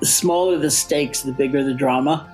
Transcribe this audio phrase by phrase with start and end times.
[0.00, 2.28] the smaller the stakes, the bigger the drama.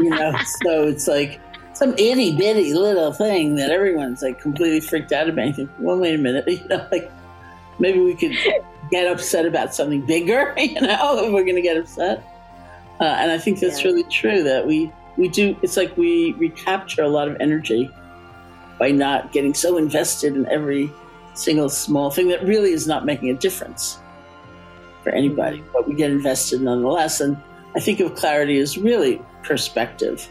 [0.00, 1.40] you know, so it's like
[1.72, 5.54] some itty bitty little thing that everyone's like completely freaked out about.
[5.54, 7.10] Think, well, wait a minute, you know, like
[7.78, 8.36] maybe we could
[8.90, 12.22] get upset about something bigger, you know, if we're going to get upset.
[13.00, 13.90] Uh, and I think that's yeah.
[13.90, 15.56] really true that we we do.
[15.62, 17.90] It's like we recapture a lot of energy
[18.78, 20.92] by not getting so invested in every
[21.34, 23.98] single small thing that really is not making a difference
[25.04, 27.20] for anybody, but we get invested nonetheless.
[27.20, 27.36] And
[27.76, 30.26] I think of clarity as really perspective.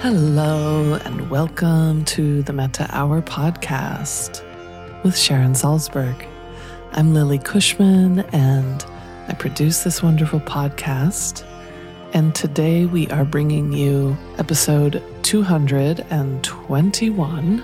[0.00, 4.42] Hello, and welcome to the Metta Hour podcast
[5.04, 6.26] with Sharon Salzberg.
[6.92, 8.84] I'm Lily Cushman, and
[9.26, 11.46] I produce this wonderful podcast.
[12.12, 17.58] And today we are bringing you episode 221,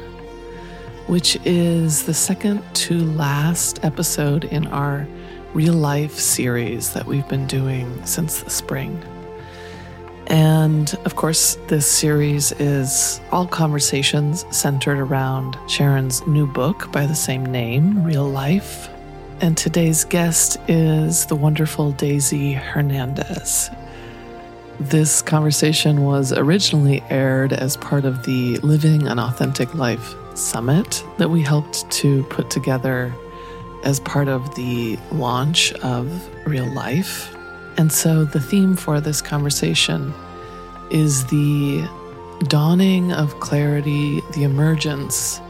[1.06, 5.06] which is the second to last episode in our
[5.52, 8.98] real life series that we've been doing since the spring.
[10.28, 17.14] And of course, this series is all conversations centered around Sharon's new book by the
[17.14, 18.88] same name, Real Life.
[19.40, 23.70] And today's guest is the wonderful Daisy Hernandez.
[24.78, 31.30] This conversation was originally aired as part of the Living an Authentic Life Summit that
[31.30, 33.14] we helped to put together
[33.84, 37.34] as part of the launch of Real Life
[37.80, 40.12] and so the theme for this conversation
[40.90, 41.88] is the
[42.40, 45.40] dawning of clarity, the emergence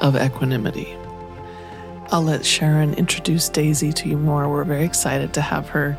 [0.00, 0.96] of equanimity.
[2.12, 4.48] I'll let Sharon introduce Daisy to you more.
[4.48, 5.96] We're very excited to have her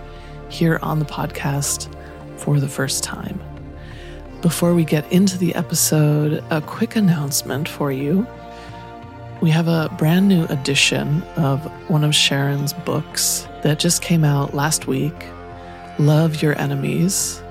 [0.50, 1.88] here on the podcast
[2.36, 3.42] for the first time.
[4.42, 8.28] Before we get into the episode, a quick announcement for you.
[9.40, 14.54] We have a brand new edition of one of Sharon's books that just came out
[14.54, 15.14] last week
[15.98, 17.42] Love Your Enemies.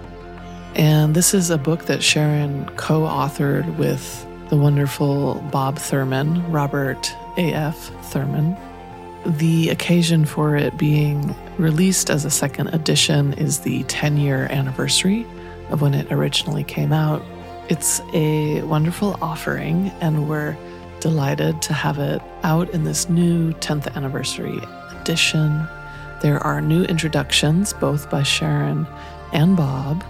[0.74, 7.10] And this is a book that Sharon co authored with the wonderful Bob Thurman, Robert
[7.36, 7.90] A.F.
[8.10, 8.56] Thurman.
[9.24, 15.26] The occasion for it being released as a second edition is the 10 year anniversary
[15.68, 17.22] of when it originally came out.
[17.68, 20.56] It's a wonderful offering, and we're
[21.00, 24.58] delighted to have it out in this new 10th anniversary
[25.00, 25.68] edition.
[26.22, 28.86] There are new introductions, both by Sharon
[29.32, 30.04] and Bob,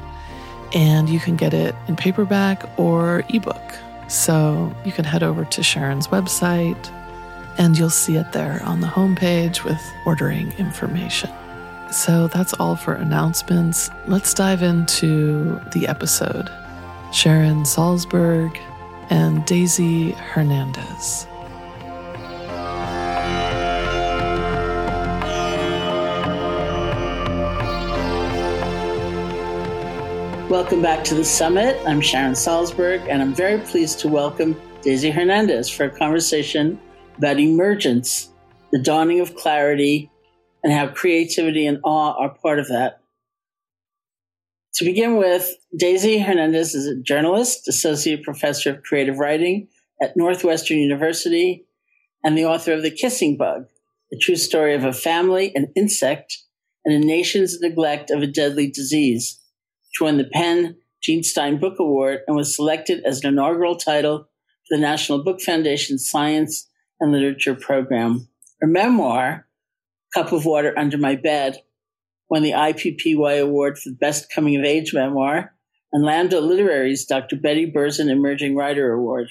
[0.72, 3.60] and you can get it in paperback or ebook.
[4.08, 6.90] So you can head over to Sharon's website
[7.58, 11.30] and you'll see it there on the homepage with ordering information.
[11.92, 13.90] So that's all for announcements.
[14.06, 16.48] Let's dive into the episode.
[17.12, 18.56] Sharon Salzberg
[19.10, 21.26] and Daisy Hernandez.
[30.48, 31.80] Welcome back to the summit.
[31.86, 36.80] I'm Sharon Salzberg, and I'm very pleased to welcome Daisy Hernandez for a conversation
[37.20, 38.30] about emergence,
[38.72, 40.10] the dawning of clarity,
[40.64, 43.02] and how creativity and awe are part of that.
[44.76, 49.68] To begin with, Daisy Hernandez is a journalist, associate professor of creative writing
[50.00, 51.66] at Northwestern University,
[52.24, 53.66] and the author of The Kissing Bug,
[54.10, 56.38] a true story of a family, an insect,
[56.86, 59.38] and a nation's neglect of a deadly disease
[59.90, 64.20] which won the PEN Jean Stein Book Award and was selected as an inaugural title
[64.20, 66.66] for the National Book Foundation Science
[67.00, 68.28] and Literature Program.
[68.60, 69.46] Her memoir,
[70.14, 71.62] Cup of Water Under My Bed,
[72.28, 75.54] won the IPPY Award for the Best Coming of Age Memoir
[75.92, 77.36] and Lambda Literary's Dr.
[77.36, 79.28] Betty Berzon Emerging Writer Award.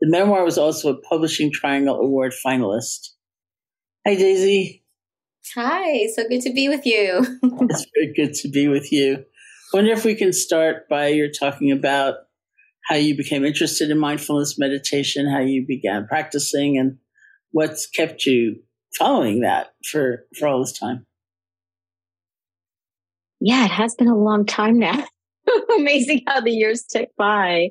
[0.00, 3.10] The memoir was also a Publishing Triangle Award finalist.
[4.06, 4.82] Hi, Daisy.
[5.54, 7.24] Hi, so good to be with you.
[7.42, 9.24] it's very good to be with you
[9.74, 12.14] wonder if we can start by your talking about
[12.86, 16.98] how you became interested in mindfulness meditation, how you began practicing, and
[17.50, 18.56] what's kept you
[18.98, 21.06] following that for, for all this time.
[23.40, 25.04] Yeah, it has been a long time now.
[25.78, 27.70] Amazing how the years tick by.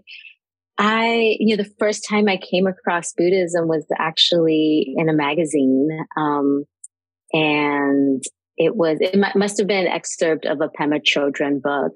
[0.78, 5.90] I, you know, the first time I came across Buddhism was actually in a magazine.
[6.18, 6.66] Um,
[7.32, 8.24] and
[8.58, 11.94] it was it must have been an excerpt of a Pema Chodron book,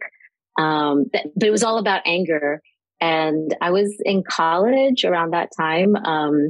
[0.59, 2.61] um, but, but, it was all about anger.
[2.99, 5.95] And I was in college around that time.
[5.95, 6.49] Um,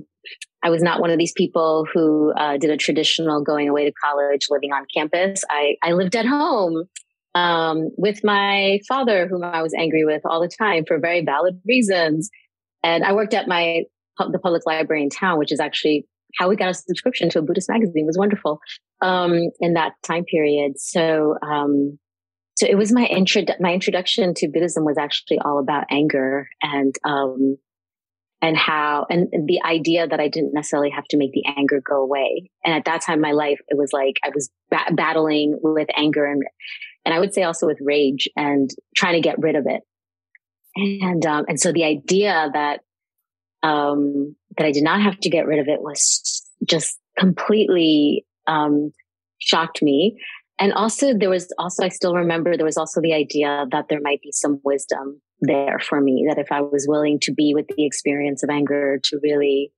[0.64, 3.94] I was not one of these people who uh, did a traditional going away to
[4.04, 5.44] college, living on campus.
[5.50, 6.86] I I lived at home.
[7.36, 11.62] um, with my father, whom I was angry with all the time for very valid
[11.68, 12.30] reasons.
[12.84, 13.84] And I worked at my
[14.20, 16.08] the public library in town, which is actually
[16.40, 18.04] how we got a subscription to a Buddhist magazine.
[18.04, 18.60] It was wonderful
[19.02, 20.80] um, in that time period.
[20.80, 22.00] So, um,
[22.57, 23.44] so it was my intro.
[23.59, 27.57] My introduction to Buddhism was actually all about anger and um,
[28.42, 32.01] and how and the idea that I didn't necessarily have to make the anger go
[32.01, 32.50] away.
[32.65, 35.88] And at that time in my life, it was like I was ba- battling with
[35.95, 36.42] anger and
[37.06, 39.83] and I would say also with rage and trying to get rid of it.
[40.75, 42.80] And um, and so the idea that
[43.62, 48.94] um, that I did not have to get rid of it was just completely um,
[49.38, 50.18] shocked me.
[50.59, 54.01] And also, there was also, I still remember there was also the idea that there
[54.01, 57.68] might be some wisdom there for me, that if I was willing to be with
[57.68, 59.71] the experience of anger, to really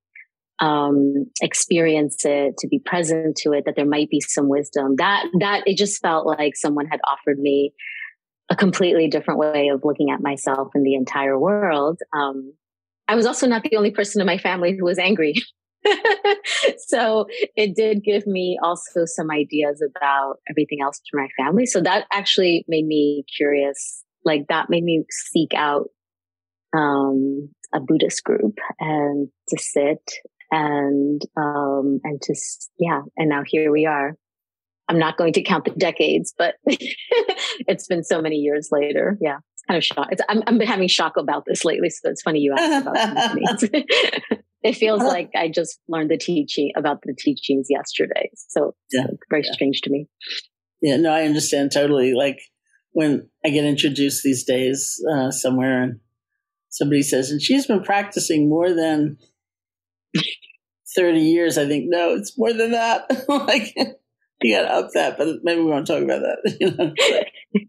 [0.59, 4.95] um, experience it, to be present to it, that there might be some wisdom.
[4.97, 7.73] That, that it just felt like someone had offered me
[8.49, 11.99] a completely different way of looking at myself and the entire world.
[12.13, 12.53] Um,
[13.07, 15.33] I was also not the only person in my family who was angry.
[16.87, 21.65] so it did give me also some ideas about everything else for my family.
[21.65, 24.03] So that actually made me curious.
[24.25, 25.89] Like that made me seek out
[26.75, 30.03] um, a Buddhist group and to sit
[30.51, 32.35] and um, and to
[32.77, 33.01] yeah.
[33.17, 34.15] And now here we are.
[34.87, 39.17] I'm not going to count the decades, but it's been so many years later.
[39.21, 40.07] Yeah, it's kind of shock.
[40.11, 44.75] It's, I'm, I'm having shock about this lately, so it's funny you asked about it
[44.75, 48.29] feels like I just learned the teaching about the teachings yesterday.
[48.35, 49.07] So yeah.
[49.29, 49.53] very yeah.
[49.53, 50.07] strange to me.
[50.81, 52.13] Yeah, no, I understand totally.
[52.13, 52.39] Like
[52.91, 56.00] when I get introduced these days uh, somewhere and
[56.69, 59.17] somebody says, and she's been practicing more than
[60.95, 63.25] 30 years, I think, no, it's more than that.
[63.29, 63.73] like,
[64.41, 66.55] you got to up that, but maybe we won't talk about that.
[66.59, 66.94] You know?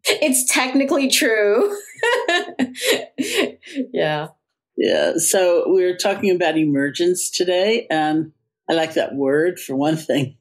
[0.04, 1.76] it's technically true.
[3.92, 4.28] yeah.
[4.80, 5.18] Yeah.
[5.18, 8.32] So we are talking about emergence today, and
[8.66, 10.38] I like that word for one thing.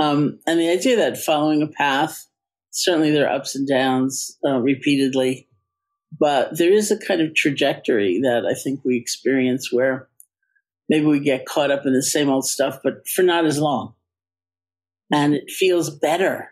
[0.00, 2.26] Um, and the idea that following a path,
[2.72, 5.48] certainly there are ups and downs uh, repeatedly,
[6.18, 10.08] but there is a kind of trajectory that I think we experience where
[10.88, 13.94] maybe we get caught up in the same old stuff, but for not as long.
[15.12, 16.50] And it feels better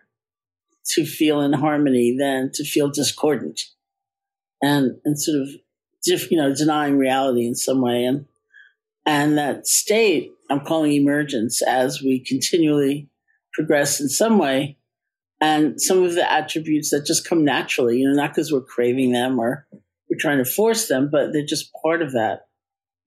[0.92, 3.62] to feel in harmony than to feel discordant
[4.62, 5.48] and, and sort of
[6.06, 8.04] you know, denying reality in some way.
[8.04, 8.26] And,
[9.04, 13.08] and that state I'm calling emergence as we continually
[13.52, 14.78] progress in some way.
[15.40, 19.12] And some of the attributes that just come naturally, you know, not because we're craving
[19.12, 19.66] them or
[20.08, 22.46] we're trying to force them, but they're just part of that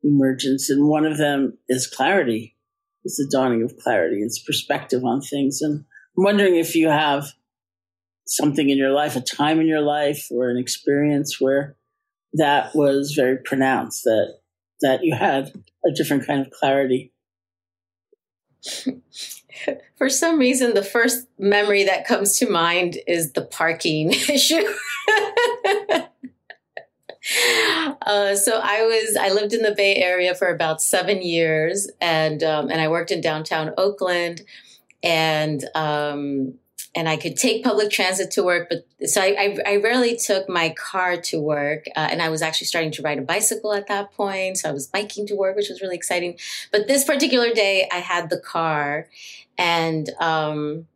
[0.04, 0.70] emergence.
[0.70, 2.56] And one of them is clarity,
[3.04, 5.62] is the dawning of clarity, it's perspective on things.
[5.62, 5.86] And
[6.18, 7.32] I'm wondering if you have
[8.28, 11.78] something in your life, a time in your life or an experience where
[12.34, 14.40] that was very pronounced that
[14.82, 15.52] that you had
[15.86, 17.12] a different kind of clarity.
[19.98, 24.64] For some reason the first memory that comes to mind is the parking issue.
[28.02, 32.42] Uh, so I was I lived in the Bay Area for about seven years, and
[32.44, 34.42] um, and I worked in downtown Oakland,
[35.04, 36.56] and um,
[36.96, 38.70] and I could take public transit to work.
[38.70, 41.86] But so I, I, I rarely took my car to work.
[41.96, 44.58] Uh, and I was actually starting to ride a bicycle at that point.
[44.58, 46.38] So I was biking to work, which was really exciting.
[46.72, 49.08] But this particular day, I had the car
[49.58, 50.88] and, um,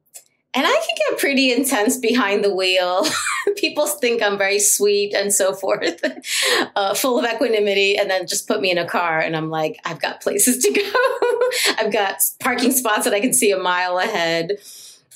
[0.55, 3.05] and I can get pretty intense behind the wheel.
[3.55, 5.99] People think I'm very sweet and so forth,
[6.75, 9.79] uh, full of equanimity, and then just put me in a car, and I'm like,
[9.83, 11.79] I've got places to go.
[11.83, 14.59] I've got parking spots that I can see a mile ahead.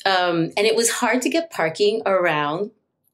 [0.06, 2.72] Um, and it was hard to get parking around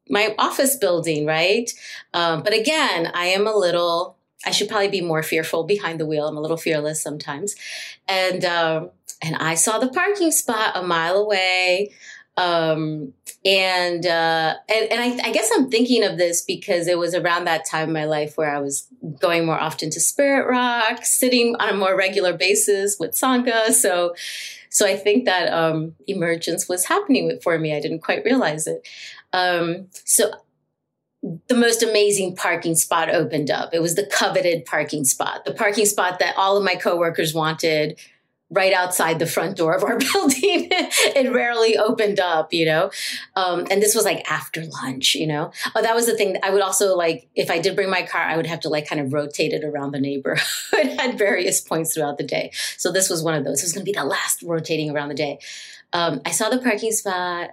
[0.10, 1.72] my office building, right?
[2.14, 6.06] Um, but again, I am a little, I should probably be more fearful behind the
[6.06, 6.28] wheel.
[6.28, 7.56] I'm a little fearless sometimes.
[8.08, 8.90] And, um,
[9.22, 11.92] and I saw the parking spot a mile away.
[12.36, 13.14] Um,
[13.46, 17.46] and, uh, and, and I, I guess I'm thinking of this because it was around
[17.46, 18.88] that time in my life where I was
[19.20, 23.72] going more often to Spirit Rock, sitting on a more regular basis with Sangha.
[23.72, 24.16] So,
[24.74, 27.76] so I think that um, emergence was happening for me.
[27.76, 28.88] I didn't quite realize it.
[29.32, 30.32] Um, so
[31.48, 33.70] the most amazing parking spot opened up.
[33.72, 38.00] It was the coveted parking spot, the parking spot that all of my coworkers wanted
[38.54, 40.70] right outside the front door of our building.
[40.72, 42.92] it rarely opened up, you know?
[43.36, 45.52] Um, and this was like after lunch, you know?
[45.76, 46.38] Oh, that was the thing.
[46.44, 48.88] I would also like, if I did bring my car, I would have to like
[48.88, 50.44] kind of rotate it around the neighborhood
[51.00, 52.52] at various points throughout the day.
[52.78, 53.62] So this was one of those.
[53.62, 55.40] It was going to be the last rotating around the day.
[55.92, 57.52] Um, I saw the parking spot.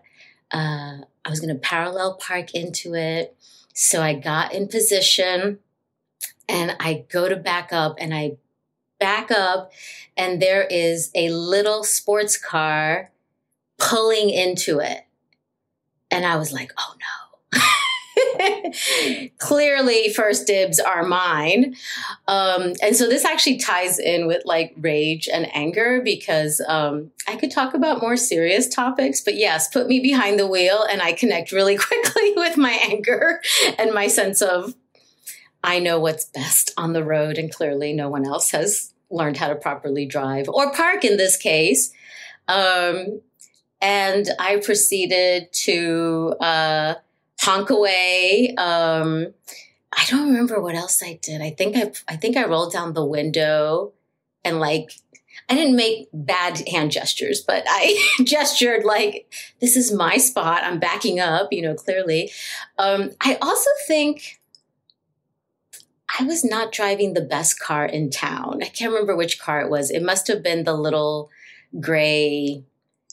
[0.50, 3.37] uh, I was going to parallel park into it.
[3.75, 5.59] So I got in position
[6.49, 8.37] and I go to back up and I
[9.00, 9.73] back up
[10.16, 13.11] and there is a little sports car
[13.78, 15.07] pulling into it.
[16.11, 17.07] And I was like, oh no.
[19.38, 21.75] Clearly, first dibs are mine.
[22.28, 27.37] Um, and so this actually ties in with like rage and anger because um, I
[27.37, 31.12] could talk about more serious topics, but yes, put me behind the wheel and I
[31.12, 33.40] connect really quickly with my anger
[33.78, 34.75] and my sense of
[35.62, 39.48] I know what's best on the road, and clearly no one else has learned how
[39.48, 41.92] to properly drive or park in this case.
[42.48, 43.20] Um,
[43.80, 46.94] and I proceeded to uh,
[47.40, 48.54] honk away.
[48.56, 49.32] Um,
[49.92, 51.40] I don't remember what else I did.
[51.40, 53.92] I think I I think I rolled down the window
[54.44, 54.92] and like
[55.48, 60.62] I didn't make bad hand gestures, but I gestured like this is my spot.
[60.62, 62.30] I'm backing up, you know, clearly.
[62.78, 64.39] Um, I also think
[66.18, 68.60] I was not driving the best car in town.
[68.62, 69.90] I can't remember which car it was.
[69.90, 71.30] It must have been the little
[71.78, 72.64] gray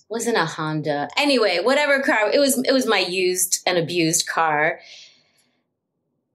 [0.09, 1.09] wasn't a Honda.
[1.17, 4.79] Anyway, whatever car it was, it was my used and abused car.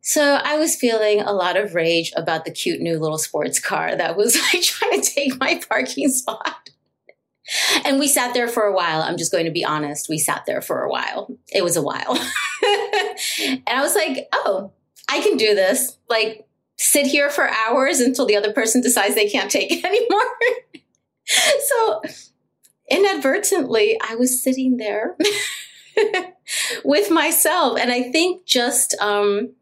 [0.03, 3.95] So I was feeling a lot of rage about the cute new little sports car
[3.97, 6.71] that was like trying to take my parking spot.
[7.85, 9.03] And we sat there for a while.
[9.03, 10.09] I'm just going to be honest.
[10.09, 11.37] We sat there for a while.
[11.49, 12.13] It was a while.
[12.63, 14.73] and I was like, oh,
[15.09, 15.99] I can do this.
[16.09, 16.47] Like,
[16.83, 20.21] sit here for hours until the other person decides they can't take it anymore.
[21.69, 22.03] so
[22.91, 25.17] inadvertently, I was sitting there
[26.85, 27.79] with myself.
[27.79, 29.53] And I think just, um,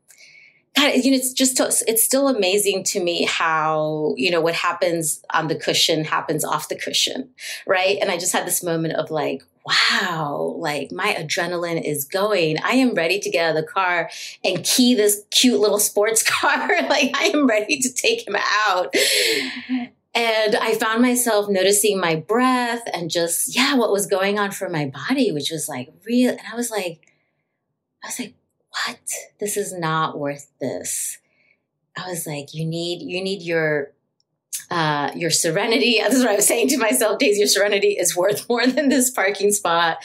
[0.77, 5.23] God, you know, it's just, it's still amazing to me how, you know, what happens
[5.35, 7.31] on the cushion happens off the cushion,
[7.67, 7.99] right?
[8.01, 12.57] And I just had this moment of like, wow, like my adrenaline is going.
[12.63, 14.11] I am ready to get out of the car
[14.45, 16.69] and key this cute little sports car.
[16.89, 18.37] like I am ready to take him
[18.69, 18.95] out.
[20.13, 24.69] And I found myself noticing my breath and just, yeah, what was going on for
[24.69, 26.31] my body, which was like real.
[26.31, 27.13] And I was like,
[28.03, 28.35] I was like,
[28.71, 29.01] what?
[29.39, 31.19] This is not worth this.
[31.97, 33.93] I was like, you need, you need your,
[34.71, 35.99] uh, your serenity.
[36.05, 38.89] This is what I was saying to myself, Daisy, your serenity is worth more than
[38.89, 39.99] this parking spot.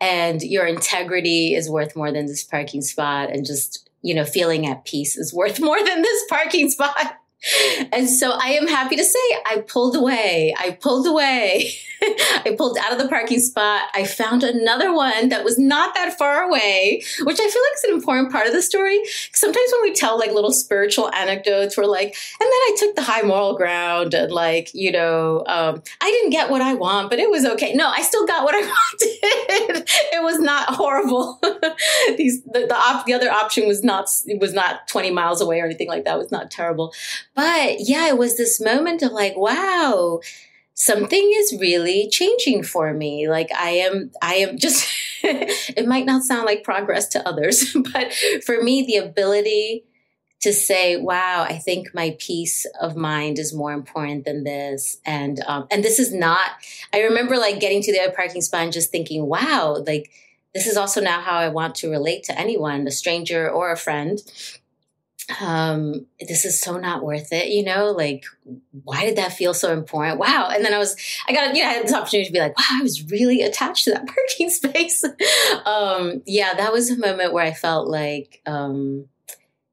[0.00, 3.30] And your integrity is worth more than this parking spot.
[3.30, 7.18] And just, you know, feeling at peace is worth more than this parking spot
[7.92, 10.54] and so I am happy to say I pulled away.
[10.58, 11.72] I pulled away.
[12.44, 13.82] I pulled out of the parking spot.
[13.94, 17.84] I found another one that was not that far away, which I feel like is
[17.84, 19.00] an important part of the story.
[19.32, 22.08] Sometimes when we tell like little spiritual anecdotes, we're like,
[22.40, 26.30] and then I took the high moral ground and like, you know, um, I didn't
[26.30, 27.74] get what I want, but it was okay.
[27.74, 29.88] No, I still got what I wanted.
[30.12, 31.40] it was not horrible.
[32.16, 34.08] These the the, op- the other option was not
[34.40, 36.14] was not 20 miles away or anything like that.
[36.14, 36.92] It was not terrible.
[37.34, 40.20] But yeah, it was this moment of like, wow,
[40.74, 43.28] something is really changing for me.
[43.28, 44.86] Like I am, I am just,
[45.22, 48.12] it might not sound like progress to others, but
[48.44, 49.84] for me, the ability
[50.42, 54.98] to say, wow, I think my peace of mind is more important than this.
[55.06, 56.50] And, um, and this is not,
[56.92, 60.10] I remember like getting to the other parking spot and just thinking, wow, like,
[60.52, 63.76] this is also now how I want to relate to anyone, a stranger or a
[63.76, 64.20] friend
[65.40, 68.24] um this is so not worth it you know like
[68.82, 70.18] why did that feel so important?
[70.18, 70.50] Wow.
[70.52, 72.58] And then i was i got you know i had this opportunity to be like
[72.58, 75.04] wow i was really attached to that parking space.
[75.64, 79.06] Um yeah that was a moment where i felt like um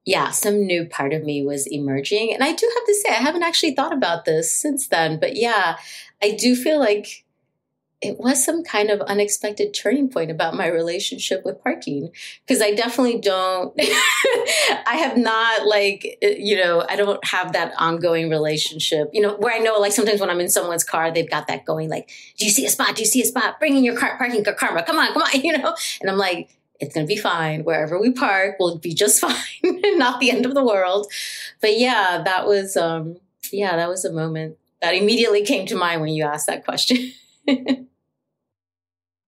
[0.05, 2.34] yeah some new part of me was emerging.
[2.34, 5.36] And i do have to say i haven't actually thought about this since then but
[5.36, 5.77] yeah
[6.22, 7.25] i do feel like
[8.01, 12.10] it was some kind of unexpected turning point about my relationship with parking
[12.46, 18.29] because I definitely don't I have not like you know I don't have that ongoing
[18.29, 21.48] relationship you know where I know like sometimes when I'm in someone's car they've got
[21.48, 22.96] that going like do you see a spot?
[22.96, 23.60] Do you see a spot?
[23.60, 24.84] Bring in your car parking karma.
[24.84, 25.75] Come on come on you know?
[26.01, 27.63] And I'm like it's going to be fine.
[27.63, 29.36] Wherever we park we'll be just fine
[29.98, 31.12] not the end of the world.
[31.62, 33.17] But yeah that was um
[33.51, 37.13] yeah that was a moment that immediately came to mind when you asked that question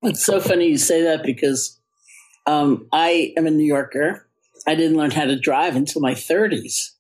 [0.04, 1.80] It's so funny you say that because
[2.46, 4.28] um, I am a New Yorker.
[4.68, 6.92] I didn't learn how to drive until my 30s.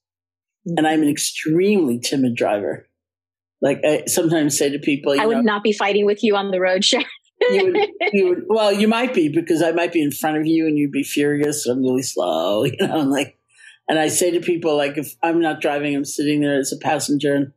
[0.66, 2.88] And I'm an extremely timid driver.
[3.62, 6.52] Like I sometimes say to people, I would know, not be fighting with you on
[6.52, 7.06] the road, Sharon.
[7.40, 10.46] you would, you would, well, you might be because I might be in front of
[10.46, 11.66] you and you'd be furious.
[11.66, 13.00] I'm really slow, you know.
[13.00, 13.38] I'm like,
[13.88, 16.78] and I say to people, like, if I'm not driving, I'm sitting there as a
[16.78, 17.52] passenger, and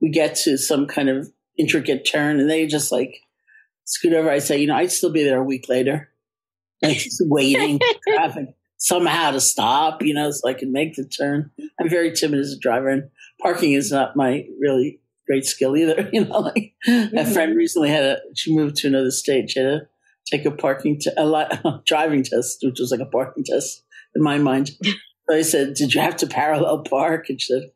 [0.00, 3.20] we get to some kind of intricate turn, and they just like
[3.86, 4.30] scoot over.
[4.30, 6.10] I say, you know, I'd still be there a week later.
[6.82, 11.50] like just waiting traffic somehow to stop, you know, so I can make the turn.
[11.80, 16.08] I'm very timid as a driver, and parking is not my really great skill either.
[16.12, 17.16] You know, like mm-hmm.
[17.16, 19.50] a friend recently had a she moved to another state.
[19.50, 19.88] She had to
[20.30, 23.82] take a parking t- a lot, driving test, which was like a parking test
[24.14, 24.70] in my mind.
[25.28, 27.70] So I said, "Did you have to parallel park?" And she said,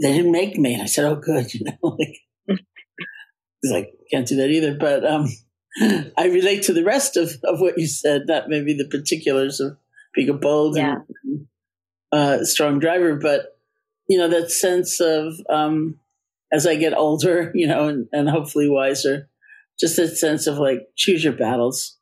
[0.00, 2.18] "They didn't make me." And I said, "Oh, good." You know, like
[3.62, 5.26] he's like, "Can't do that either." But um,
[6.18, 9.78] I relate to the rest of of what you said, not maybe the particulars of
[10.14, 10.96] being a bold yeah.
[11.24, 11.46] and
[12.12, 13.58] uh, strong driver, but
[14.08, 15.98] you know that sense of um,
[16.52, 19.28] as I get older, you know, and, and hopefully wiser,
[19.80, 21.98] just that sense of like choose your battles,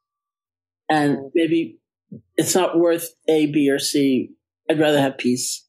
[0.88, 1.78] and maybe
[2.36, 4.30] it's not worth A, B, or C.
[4.68, 5.66] I'd rather have peace.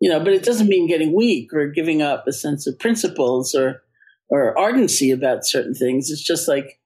[0.00, 3.52] You know, but it doesn't mean getting weak or giving up a sense of principles
[3.52, 3.82] or
[4.28, 6.10] or ardency about certain things.
[6.10, 6.80] It's just like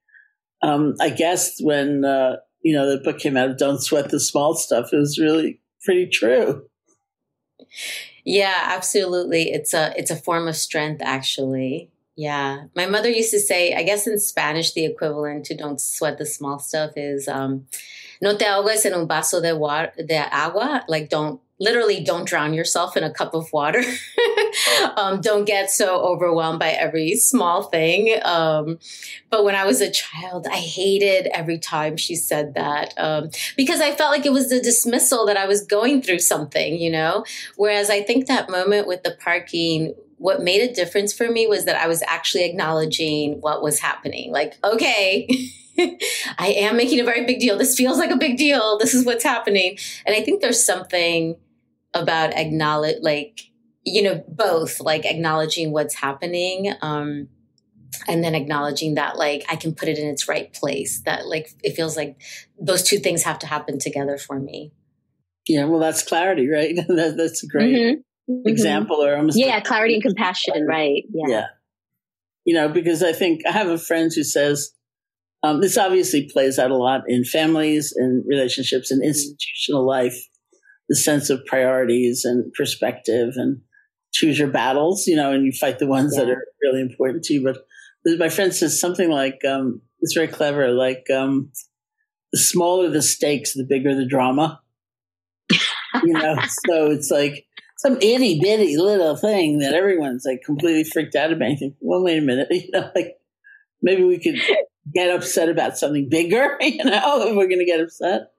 [0.62, 4.54] um, I guess when uh, you know, the book came out Don't Sweat the Small
[4.54, 4.92] Stuff.
[4.92, 6.64] It was really pretty true.
[8.24, 9.50] Yeah, absolutely.
[9.50, 11.90] It's a it's a form of strength actually.
[12.14, 12.64] Yeah.
[12.76, 16.26] My mother used to say, I guess in Spanish the equivalent to don't sweat the
[16.26, 17.66] small stuff is um
[18.20, 22.52] no te ahogues en un vaso de, wa- de agua, like don't literally don't drown
[22.52, 23.84] yourself in a cup of water.
[24.96, 28.18] um, don't get so overwhelmed by every small thing.
[28.24, 28.80] Um,
[29.30, 33.80] but when I was a child, I hated every time she said that um, because
[33.80, 37.24] I felt like it was the dismissal that I was going through something, you know?
[37.54, 41.64] Whereas I think that moment with the parking, what made a difference for me was
[41.66, 44.32] that I was actually acknowledging what was happening.
[44.32, 45.28] Like, okay.
[46.38, 47.56] I am making a very big deal.
[47.56, 48.78] This feels like a big deal.
[48.78, 49.78] This is what's happening.
[50.04, 51.36] And I think there's something
[51.94, 53.40] about acknowledge like
[53.84, 57.28] you know both like acknowledging what's happening um
[58.08, 61.50] and then acknowledging that like i can put it in its right place that like
[61.62, 62.20] it feels like
[62.60, 64.72] those two things have to happen together for me
[65.48, 68.32] yeah well that's clarity right that, that's a great mm-hmm.
[68.32, 68.48] mm-hmm.
[68.48, 71.28] example or almost yeah like, clarity and compassion right yeah.
[71.28, 71.46] yeah
[72.44, 74.72] you know because i think i have a friend who says
[75.44, 80.28] um, this obviously plays out a lot in families and relationships and institutional life
[80.92, 83.62] the sense of priorities and perspective and
[84.12, 86.22] choose your battles, you know, and you fight the ones yeah.
[86.22, 87.42] that are really important to you.
[87.42, 91.50] But my friend says something like, um, it's very clever, like, um,
[92.30, 94.60] the smaller the stakes, the bigger the drama.
[96.02, 97.46] you know, so it's like
[97.78, 101.52] some itty bitty little thing that everyone's like completely freaked out about.
[101.52, 103.16] You think, well, wait a minute, you know, like
[103.80, 104.38] maybe we could
[104.94, 108.32] get upset about something bigger, you know, if we're going to get upset.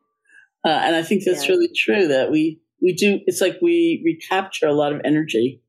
[0.65, 1.51] Uh, and I think that's yeah.
[1.51, 5.61] really true that we, we do, it's like we recapture a lot of energy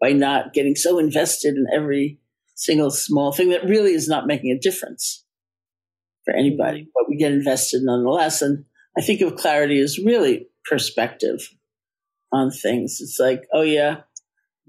[0.00, 2.18] by not getting so invested in every
[2.54, 5.24] single small thing that really is not making a difference
[6.24, 8.42] for anybody, but we get invested nonetheless.
[8.42, 8.64] And
[8.96, 11.48] I think of clarity as really perspective
[12.32, 12.98] on things.
[13.00, 14.02] It's like, oh yeah.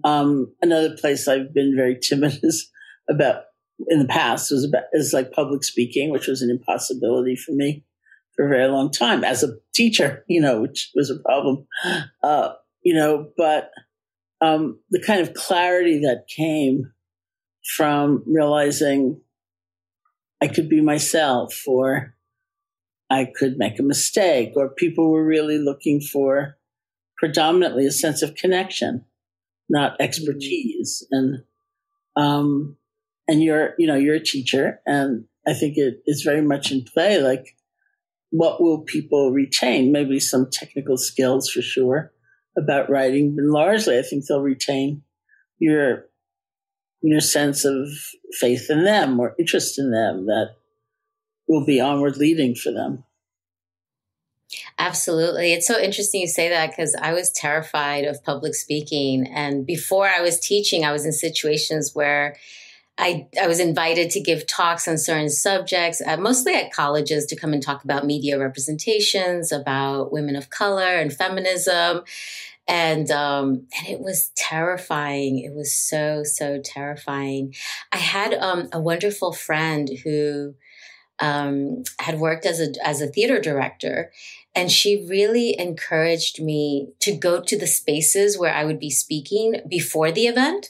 [0.04, 2.70] Um, another place I've been very timid is
[3.10, 3.44] about
[3.88, 7.84] in the past was about is like public speaking, which was an impossibility for me
[8.42, 11.68] for a very long time as a teacher, you know, which was a problem.
[12.24, 13.70] Uh, you know, but
[14.42, 16.92] um, the kind of clarity that came
[17.76, 19.22] from realizing
[20.42, 22.16] I could be myself or
[23.12, 26.58] I could make a mistake or people were really looking for
[27.18, 29.06] predominantly a sense of connection,
[29.70, 31.06] not expertise.
[31.12, 31.44] And,
[32.16, 32.78] um,
[33.28, 36.84] and you're, you know, you're a teacher and I think it is very much in
[36.84, 37.22] play.
[37.22, 37.56] Like,
[38.32, 39.92] what will people retain?
[39.92, 42.12] Maybe some technical skills for sure
[42.58, 45.04] about writing, but largely I think they'll retain
[45.60, 46.06] your
[47.04, 47.88] your sense of
[48.40, 50.56] faith in them or interest in them that
[51.48, 53.04] will be onward leading for them.
[54.78, 55.54] Absolutely.
[55.54, 59.28] It's so interesting you say that because I was terrified of public speaking.
[59.28, 62.36] And before I was teaching, I was in situations where
[62.98, 67.36] I, I was invited to give talks on certain subjects, uh, mostly at colleges, to
[67.36, 72.04] come and talk about media representations, about women of color and feminism.
[72.68, 75.40] And um, and it was terrifying.
[75.40, 77.56] It was so so terrifying.
[77.92, 80.54] I had um, a wonderful friend who
[81.20, 84.12] um, had worked as a as a theater director,
[84.54, 89.62] and she really encouraged me to go to the spaces where I would be speaking
[89.68, 90.70] before the event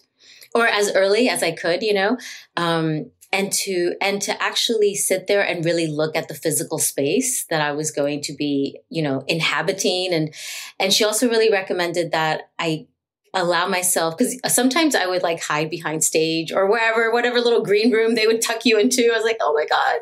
[0.53, 2.17] or as early as I could, you know,
[2.57, 7.45] um, and to and to actually sit there and really look at the physical space
[7.49, 10.33] that I was going to be, you know, inhabiting, and
[10.79, 12.87] and she also really recommended that I
[13.33, 17.91] allow myself because sometimes I would like hide behind stage or wherever, whatever little green
[17.91, 19.09] room they would tuck you into.
[19.09, 19.99] I was like, oh my God,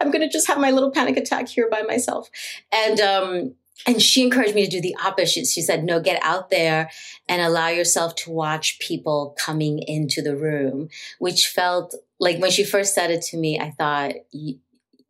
[0.00, 2.30] I'm gonna just have my little panic attack here by myself.
[2.72, 3.54] And um
[3.86, 5.46] and she encouraged me to do the opposite.
[5.46, 6.90] She said, no, get out there
[7.28, 10.88] and allow yourself to watch people coming into the room,
[11.18, 14.14] which felt like when she first said it to me, I thought,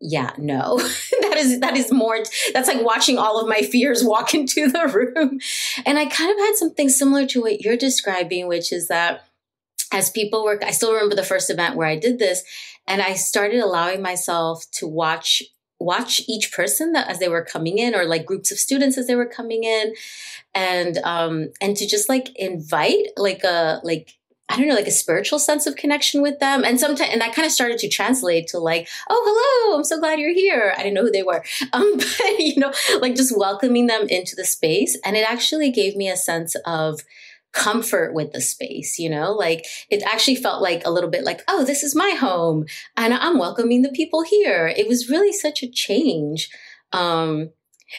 [0.00, 0.78] yeah, no,
[1.22, 2.18] that is, that is more,
[2.52, 5.40] that's like watching all of my fears walk into the room.
[5.85, 9.24] And I kind of had something similar to what you're describing, which is that
[9.92, 12.44] as people work, I still remember the first event where I did this
[12.87, 15.42] and I started allowing myself to watch
[15.81, 19.07] watch each person that as they were coming in or like groups of students as
[19.07, 19.95] they were coming in
[20.55, 24.19] and um and to just like invite like a like
[24.51, 26.64] I don't know, like a spiritual sense of connection with them.
[26.64, 30.01] And sometimes, and that kind of started to translate to like, oh, hello, I'm so
[30.01, 30.73] glad you're here.
[30.75, 31.45] I didn't know who they were.
[31.75, 34.99] Um, but, you know, like just welcoming them into the space.
[35.05, 37.01] And it actually gave me a sense of
[37.53, 41.43] comfort with the space, you know, like it actually felt like a little bit like,
[41.49, 44.73] oh, this is my home and I'm welcoming the people here.
[44.77, 46.51] It was really such a change.
[46.93, 47.51] Um,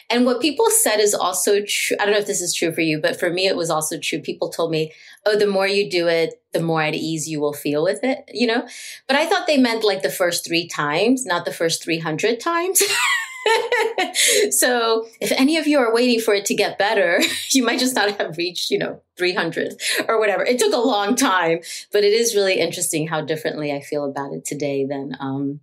[0.08, 1.96] and what people said is also true.
[1.98, 3.98] I don't know if this is true for you, but for me, it was also
[3.98, 4.20] true.
[4.20, 4.92] People told me,
[5.26, 8.18] oh, the more you do it, the more at ease you will feel with it,
[8.32, 8.66] you know?
[9.08, 12.82] But I thought they meant like the first three times, not the first 300 times.
[14.50, 17.94] so if any of you are waiting for it to get better, you might just
[17.94, 20.44] not have reached, you know, 300 or whatever.
[20.44, 21.60] It took a long time,
[21.92, 25.60] but it is really interesting how differently I feel about it today than um,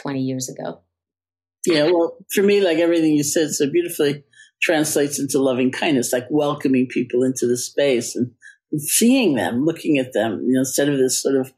[0.00, 0.80] 20 years ago.
[1.66, 4.24] Yeah, well, for me, like everything you said so beautifully
[4.62, 8.32] translates into loving kindness, like welcoming people into the space and
[8.80, 11.52] seeing them, looking at them, you know, instead of this sort of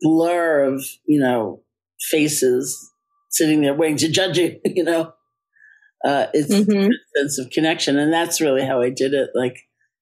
[0.00, 1.62] blur of, you know,
[2.00, 2.92] faces
[3.38, 5.12] sitting there waiting to judge you, you know.
[6.04, 6.90] Uh, it's mm-hmm.
[6.90, 7.98] a sense of connection.
[7.98, 9.30] And that's really how I did it.
[9.34, 9.56] Like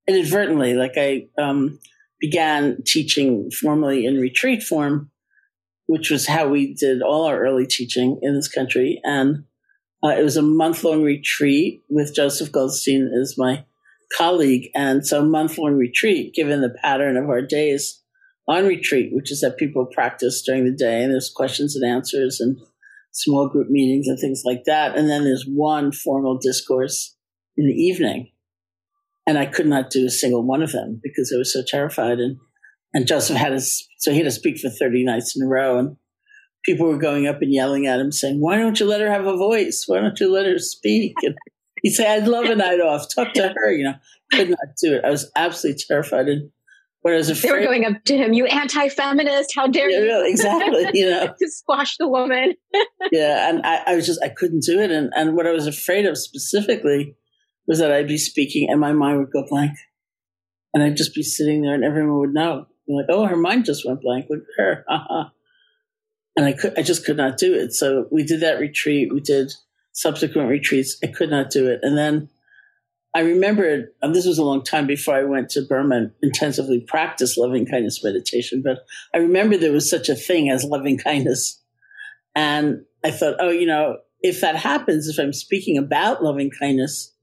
[0.06, 1.78] inadvertently, like I um,
[2.20, 5.10] began teaching formally in retreat form
[5.86, 9.00] which was how we did all our early teaching in this country.
[9.04, 9.44] And
[10.04, 13.64] uh, it was a month long retreat with Joseph Goldstein as my
[14.16, 14.70] colleague.
[14.74, 18.02] And so, month long retreat, given the pattern of our days
[18.48, 22.40] on retreat, which is that people practice during the day and there's questions and answers
[22.40, 22.58] and
[23.16, 24.96] small group meetings and things like that.
[24.96, 27.16] And then there's one formal discourse
[27.56, 28.30] in the evening.
[29.26, 32.18] And I could not do a single one of them because I was so terrified.
[32.18, 32.38] And
[32.94, 35.78] and Joseph had us, so he had to speak for 30 nights in a row.
[35.78, 35.96] And
[36.64, 39.26] people were going up and yelling at him, saying, Why don't you let her have
[39.26, 39.84] a voice?
[39.86, 41.14] Why don't you let her speak?
[41.22, 41.34] And
[41.82, 43.06] he'd say, I'd love a night off.
[43.14, 43.72] Talk to her.
[43.72, 43.94] You know,
[44.32, 45.04] could not do it.
[45.04, 46.28] I was absolutely terrified.
[46.28, 46.50] And
[47.06, 49.88] when I was afraid, they were going up to him, You anti feminist, how dare
[49.88, 50.28] yeah, you?
[50.28, 50.90] Exactly.
[50.92, 52.54] You know, to squash the woman.
[53.12, 53.48] yeah.
[53.48, 54.90] And I, I was just, I couldn't do it.
[54.90, 57.14] And, and what I was afraid of specifically
[57.68, 59.78] was that I'd be speaking and my mind would go blank.
[60.74, 63.86] And I'd just be sitting there and everyone would know like, oh, her mind just
[63.86, 64.26] went blank.
[64.28, 64.84] Look at her.
[66.36, 67.72] and I could, I just could not do it.
[67.72, 69.14] So we did that retreat.
[69.14, 69.52] We did
[69.92, 70.98] subsequent retreats.
[71.04, 71.78] I could not do it.
[71.84, 72.30] And then
[73.16, 76.80] I remembered, and this was a long time before I went to Burma and intensively
[76.86, 78.80] practiced loving kindness meditation, but
[79.14, 81.62] I remember there was such a thing as loving kindness.
[82.34, 87.14] And I thought, oh, you know, if that happens, if I'm speaking about loving kindness,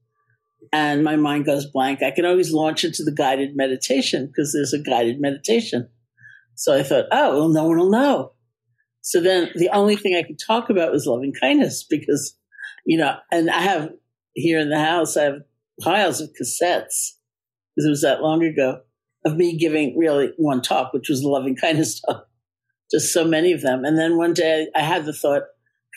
[0.71, 4.73] and my mind goes blank, I can always launch into the guided meditation because there's
[4.73, 5.89] a guided meditation.
[6.55, 8.31] So I thought, oh, well, no one will know.
[9.01, 12.35] So then the only thing I could talk about was loving kindness because,
[12.83, 13.91] you know, and I have
[14.33, 15.41] here in the house, I have
[15.81, 17.13] piles of cassettes
[17.75, 18.81] because it was that long ago
[19.25, 22.27] of me giving really one talk, which was the loving kindness talk.
[22.91, 23.85] Just so many of them.
[23.85, 25.43] And then one day I had the thought,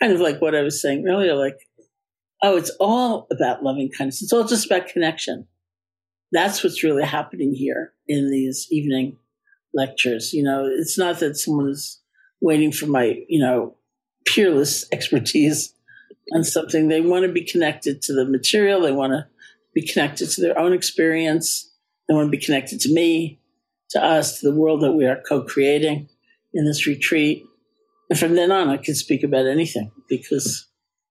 [0.01, 1.59] kind of like what I was saying earlier, like,
[2.43, 4.23] oh, it's all about loving kindness.
[4.23, 5.47] It's all just about connection.
[6.33, 9.19] That's what's really happening here in these evening
[9.75, 10.33] lectures.
[10.33, 12.01] You know, it's not that someone is
[12.41, 13.77] waiting for my, you know,
[14.27, 15.75] peerless expertise
[16.35, 16.89] on something.
[16.89, 18.81] They want to be connected to the material.
[18.81, 19.27] They want to
[19.77, 21.71] be connected to their own experience.
[22.09, 23.41] They want to be connected to me,
[23.91, 26.09] to us, to the world that we are co-creating
[26.55, 27.45] in this retreat.
[28.09, 30.67] And from then on, I could speak about anything because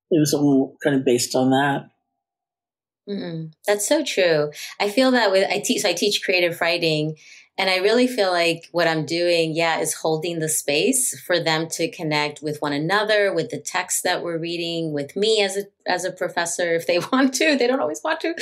[0.10, 1.92] it was all kind of based on that.
[3.08, 3.52] Mm-mm.
[3.68, 4.50] That's so true.
[4.80, 7.18] I feel that with I teach, so I teach creative writing,
[7.58, 11.68] and I really feel like what I'm doing, yeah, is holding the space for them
[11.70, 15.64] to connect with one another, with the text that we're reading, with me as a
[15.88, 17.56] as a professor, if they want to.
[17.56, 18.34] They don't always want to,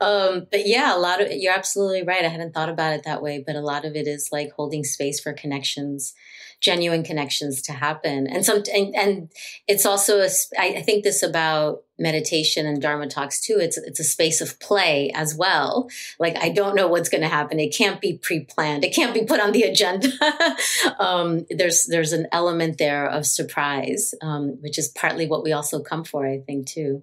[0.00, 2.24] um, but yeah, a lot of you're absolutely right.
[2.24, 4.84] I hadn't thought about it that way, but a lot of it is like holding
[4.84, 6.14] space for connections
[6.62, 8.26] genuine connections to happen.
[8.28, 9.30] And some, and, and
[9.66, 13.58] it's also, a, I, I think this about meditation and Dharma talks too.
[13.60, 15.90] It's, it's a space of play as well.
[16.20, 17.58] Like, I don't know what's going to happen.
[17.58, 18.84] It can't be pre-planned.
[18.84, 20.08] It can't be put on the agenda.
[20.98, 25.82] um, there's, there's an element there of surprise, um, which is partly what we also
[25.82, 27.02] come for, I think, too.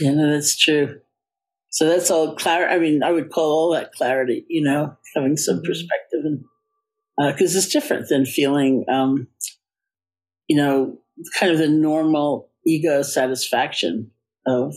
[0.00, 1.00] Yeah, no, that's true.
[1.70, 2.74] So that's all clarity.
[2.74, 5.66] I mean, I would call all that clarity, you know, having some mm-hmm.
[5.66, 6.44] perspective and
[7.18, 9.28] because uh, it's different than feeling, um,
[10.48, 10.98] you know,
[11.38, 14.10] kind of the normal ego satisfaction
[14.46, 14.74] of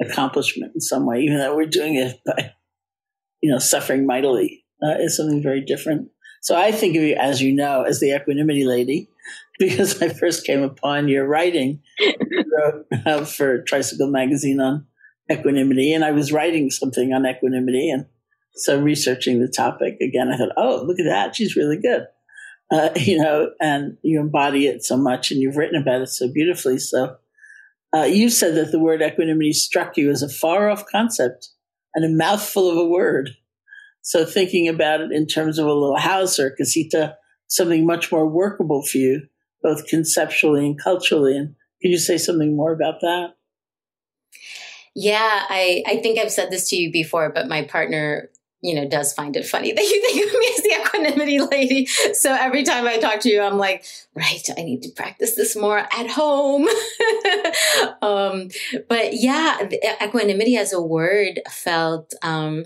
[0.00, 2.52] accomplishment in some way, even though we're doing it by,
[3.42, 6.08] you know, suffering mightily, uh, is something very different.
[6.40, 9.10] So I think of you, as you know, as the equanimity lady,
[9.58, 11.82] because I first came upon your writing
[13.04, 14.86] uh, for Tricycle Magazine on
[15.30, 18.06] equanimity, and I was writing something on equanimity, and
[18.58, 21.36] so researching the topic again, I thought, oh, look at that.
[21.36, 22.06] She's really good.
[22.70, 26.30] Uh, you know, and you embody it so much and you've written about it so
[26.32, 26.78] beautifully.
[26.78, 27.16] So
[27.94, 31.50] uh, you said that the word equanimity struck you as a far off concept
[31.94, 33.30] and a mouthful of a word.
[34.02, 37.16] So thinking about it in terms of a little house or casita,
[37.46, 39.22] something much more workable for you,
[39.62, 41.36] both conceptually and culturally.
[41.36, 43.34] And can you say something more about that?
[44.94, 48.88] Yeah, I, I think I've said this to you before, but my partner you know,
[48.88, 51.86] does find it funny that you think of me as the equanimity lady.
[51.86, 55.56] So every time I talk to you, I'm like, right, I need to practice this
[55.56, 56.68] more at home.
[58.02, 58.48] um,
[58.88, 59.68] but yeah,
[60.02, 62.64] equanimity as a word felt, um,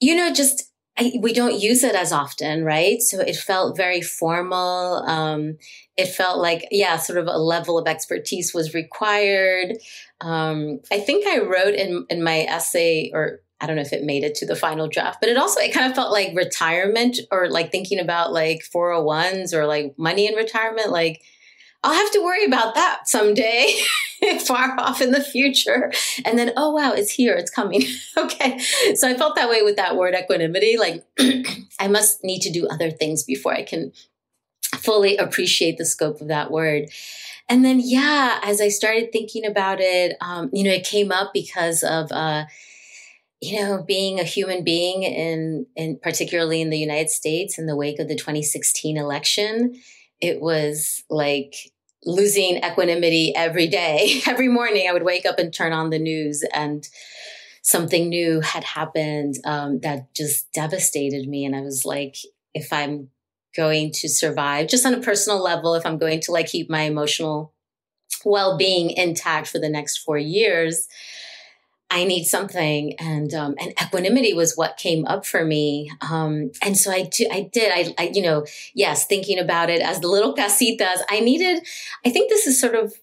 [0.00, 3.00] you know, just I, we don't use it as often, right?
[3.00, 5.04] So it felt very formal.
[5.06, 5.58] Um,
[5.96, 9.78] it felt like, yeah, sort of a level of expertise was required.
[10.20, 14.04] Um, I think I wrote in in my essay or I don't know if it
[14.04, 17.18] made it to the final draft, but it also, it kind of felt like retirement
[17.30, 20.90] or like thinking about like 401s or like money in retirement.
[20.90, 21.22] Like,
[21.84, 23.72] I'll have to worry about that someday,
[24.46, 25.92] far off in the future.
[26.24, 27.82] And then, oh, wow, it's here, it's coming.
[28.16, 28.58] okay.
[28.94, 30.76] So I felt that way with that word equanimity.
[30.76, 31.04] Like,
[31.80, 33.92] I must need to do other things before I can
[34.76, 36.90] fully appreciate the scope of that word.
[37.48, 41.32] And then, yeah, as I started thinking about it, um, you know, it came up
[41.32, 42.44] because of, uh,
[43.40, 47.76] you know, being a human being in, in particularly in the United States in the
[47.76, 49.80] wake of the 2016 election,
[50.20, 51.54] it was like
[52.04, 54.20] losing equanimity every day.
[54.26, 56.88] Every morning I would wake up and turn on the news and
[57.62, 61.44] something new had happened um, that just devastated me.
[61.44, 62.16] And I was like,
[62.54, 63.10] if I'm
[63.56, 66.82] going to survive, just on a personal level, if I'm going to like keep my
[66.82, 67.52] emotional
[68.24, 70.88] well being intact for the next four years,
[71.90, 75.90] I need something, and um, and equanimity was what came up for me.
[76.02, 77.72] Um, and so I, do, I did.
[77.72, 81.00] I, I, you know, yes, thinking about it as the little casitas.
[81.08, 81.66] I needed.
[82.04, 82.94] I think this is sort of.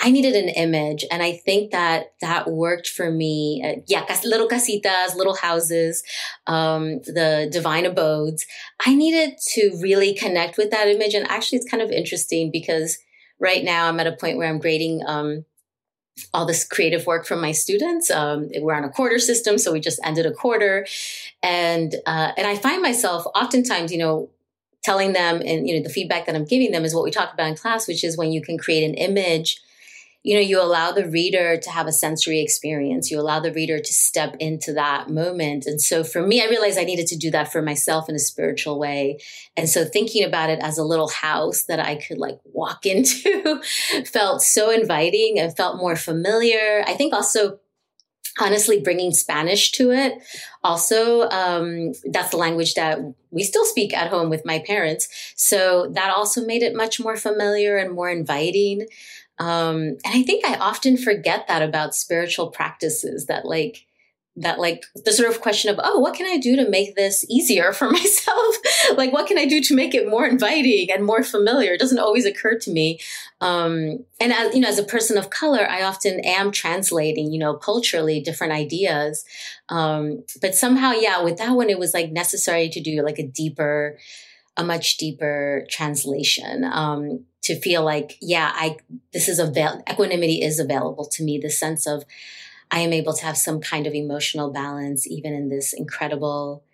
[0.00, 3.62] I needed an image, and I think that that worked for me.
[3.64, 6.02] Uh, yeah, little casitas, little houses,
[6.48, 8.44] um, the divine abodes.
[8.84, 12.98] I needed to really connect with that image, and actually, it's kind of interesting because
[13.38, 15.44] right now I'm at a point where I'm grading um,
[16.34, 18.10] all this creative work from my students.
[18.10, 20.86] Um, we're on a quarter system, so we just ended a quarter,
[21.42, 24.30] and uh, and I find myself oftentimes, you know,
[24.84, 27.34] telling them, and you know, the feedback that I'm giving them is what we talked
[27.34, 29.60] about in class, which is when you can create an image
[30.22, 33.10] you know, you allow the reader to have a sensory experience.
[33.10, 35.66] You allow the reader to step into that moment.
[35.66, 38.20] And so for me, I realized I needed to do that for myself in a
[38.20, 39.18] spiritual way.
[39.56, 43.60] And so thinking about it as a little house that I could like walk into
[44.04, 46.84] felt so inviting and felt more familiar.
[46.86, 47.58] I think also
[48.38, 50.14] honestly bringing spanish to it
[50.64, 52.98] also um, that's the language that
[53.30, 55.06] we still speak at home with my parents
[55.36, 58.86] so that also made it much more familiar and more inviting
[59.42, 63.86] um, and I think I often forget that about spiritual practices that like,
[64.36, 67.22] that like the sort of question of oh what can i do to make this
[67.28, 68.56] easier for myself?
[68.96, 71.72] Like what can i do to make it more inviting and more familiar?
[71.72, 72.98] It doesn't always occur to me.
[73.40, 77.38] Um, and as you know as a person of color i often am translating you
[77.40, 79.24] know culturally different ideas.
[79.68, 83.26] Um, but somehow yeah with that one it was like necessary to do like a
[83.26, 83.98] deeper
[84.56, 88.76] a much deeper translation um, to feel like, yeah, I
[89.12, 91.38] this is avail equanimity is available to me.
[91.38, 92.04] The sense of
[92.70, 96.64] I am able to have some kind of emotional balance even in this incredible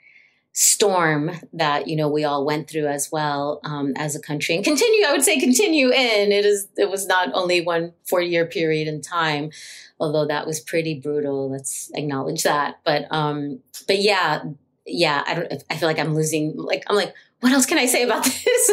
[0.53, 4.65] storm that you know we all went through as well um, as a country and
[4.65, 8.45] continue i would say continue in it is it was not only one four year
[8.45, 9.51] period in time
[10.01, 14.43] although that was pretty brutal let's acknowledge that but um but yeah
[14.89, 15.65] yeah, I don't.
[15.71, 16.55] I feel like I'm losing.
[16.57, 18.71] Like I'm like, what else can I say about this?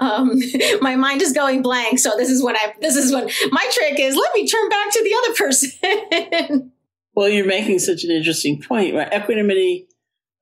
[0.00, 0.40] um,
[0.80, 1.98] my mind is going blank.
[1.98, 2.74] So this is what I.
[2.80, 4.16] This is when my trick is.
[4.16, 6.72] Let me turn back to the other person.
[7.14, 8.94] well, you're making such an interesting point.
[8.94, 9.12] Right?
[9.12, 9.88] Equanimity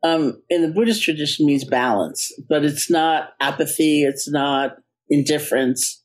[0.03, 4.05] um, in the Buddhist tradition means balance, but it's not apathy.
[4.05, 4.77] It's not
[5.09, 6.03] indifference.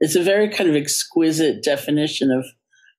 [0.00, 2.46] It's a very kind of exquisite definition of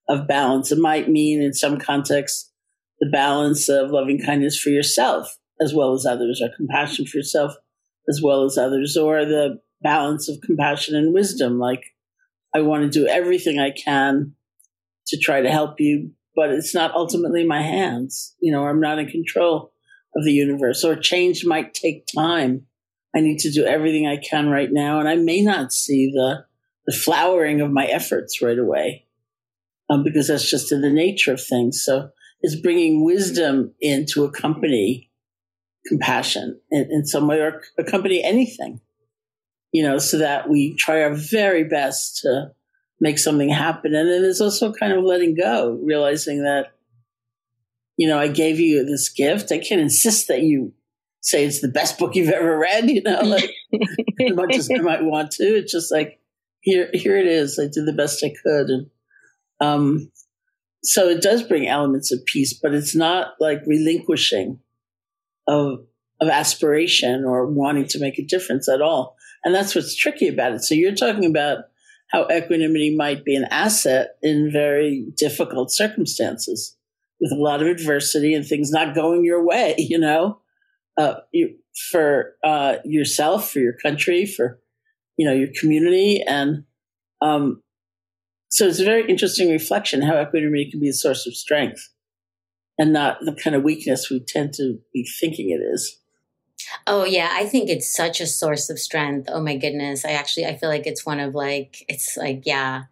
[0.07, 0.71] of balance.
[0.71, 2.51] It might mean in some contexts
[2.99, 7.53] the balance of loving kindness for yourself as well as others, or compassion for yourself
[8.09, 11.59] as well as others, or the balance of compassion and wisdom.
[11.59, 11.83] Like,
[12.55, 14.33] I want to do everything I can
[15.07, 18.35] to try to help you, but it's not ultimately my hands.
[18.39, 19.73] You know, I'm not in control
[20.15, 22.65] of the universe, or change might take time.
[23.15, 26.45] I need to do everything I can right now, and I may not see the
[26.85, 29.05] the flowering of my efforts right away,
[29.89, 31.81] um, because that's just in the nature of things.
[31.83, 32.09] So,
[32.41, 35.09] it's bringing wisdom in to accompany
[35.85, 38.79] compassion in, in some way or accompany anything,
[39.71, 42.51] you know, so that we try our very best to
[42.99, 43.93] make something happen.
[43.93, 46.73] And then there's also kind of letting go, realizing that,
[47.97, 49.51] you know, I gave you this gift.
[49.51, 50.73] I can't insist that you
[51.21, 53.51] say it's the best book you've ever read, you know, like
[54.19, 55.43] as much as I might want to.
[55.43, 56.19] It's just like,
[56.61, 57.59] here, here it is.
[57.59, 58.69] I did the best I could.
[58.69, 58.87] And,
[59.59, 60.11] um,
[60.81, 64.59] so it does bring elements of peace, but it's not like relinquishing
[65.47, 65.85] of
[66.23, 69.15] of aspiration or wanting to make a difference at all.
[69.43, 70.63] And that's what's tricky about it.
[70.63, 71.65] So you're talking about
[72.11, 76.77] how equanimity might be an asset in very difficult circumstances
[77.19, 80.39] with a lot of adversity and things not going your way, you know,
[80.97, 81.55] uh, you,
[81.91, 84.59] for uh, yourself, for your country, for,
[85.17, 86.21] you know, your community.
[86.21, 86.65] And
[87.21, 87.63] um,
[88.49, 91.89] so it's a very interesting reflection how equanimity can be a source of strength
[92.77, 95.99] and not the kind of weakness we tend to be thinking it is.
[96.87, 99.29] Oh yeah, I think it's such a source of strength.
[99.31, 100.05] Oh my goodness.
[100.05, 102.83] I actually I feel like it's one of like it's like yeah,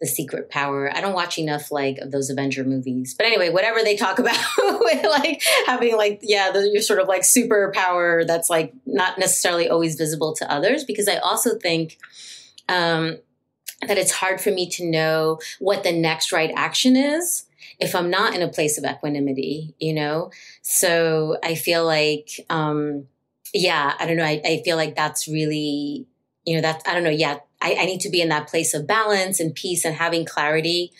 [0.00, 0.90] the secret power.
[0.94, 3.14] I don't watch enough like of those Avenger movies.
[3.16, 4.36] But anyway, whatever they talk about
[4.80, 9.68] with like having like yeah, the, your sort of like superpower that's like not necessarily
[9.68, 11.98] always visible to others because I also think
[12.68, 13.18] um
[13.86, 17.44] that it's hard for me to know what the next right action is
[17.80, 20.30] if I'm not in a place of equanimity, you know?
[20.62, 23.06] So I feel like, um,
[23.54, 24.24] yeah, I don't know.
[24.24, 26.06] I, I feel like that's really,
[26.44, 27.10] you know, that's, I don't know.
[27.10, 30.26] Yeah, I, I need to be in that place of balance and peace and having
[30.26, 30.92] clarity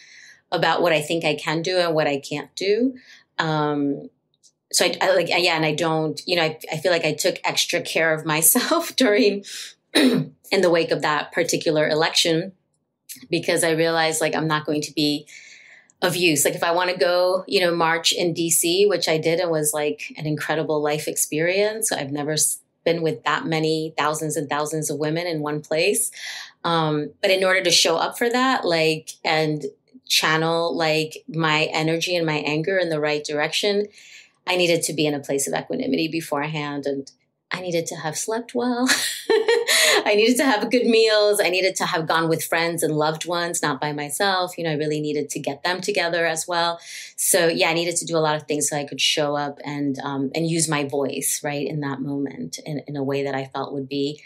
[0.50, 2.94] about what I think I can do and what I can't do.
[3.38, 4.08] Um,
[4.72, 7.12] so I, I, like, yeah, and I don't, you know, I, I feel like I
[7.12, 9.44] took extra care of myself during,
[9.94, 12.52] in the wake of that particular election,
[13.28, 15.26] because I realized like I'm not going to be
[16.02, 16.44] of use.
[16.44, 19.50] Like if I want to go, you know, march in DC, which I did and
[19.50, 21.92] was like an incredible life experience.
[21.92, 22.36] I've never
[22.84, 26.10] been with that many thousands and thousands of women in one place.
[26.64, 29.64] Um, but in order to show up for that, like, and
[30.06, 33.86] channel like my energy and my anger in the right direction,
[34.46, 36.86] I needed to be in a place of equanimity beforehand.
[36.86, 37.10] And
[37.52, 38.88] I needed to have slept well.
[40.04, 41.40] I needed to have good meals.
[41.42, 44.56] I needed to have gone with friends and loved ones, not by myself.
[44.58, 46.80] You know, I really needed to get them together as well.
[47.16, 49.58] So yeah, I needed to do a lot of things so I could show up
[49.64, 53.34] and um, and use my voice right in that moment in, in a way that
[53.34, 54.22] I felt would be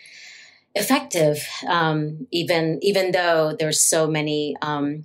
[0.74, 1.46] effective.
[1.66, 5.04] Um, even even though there's so many um,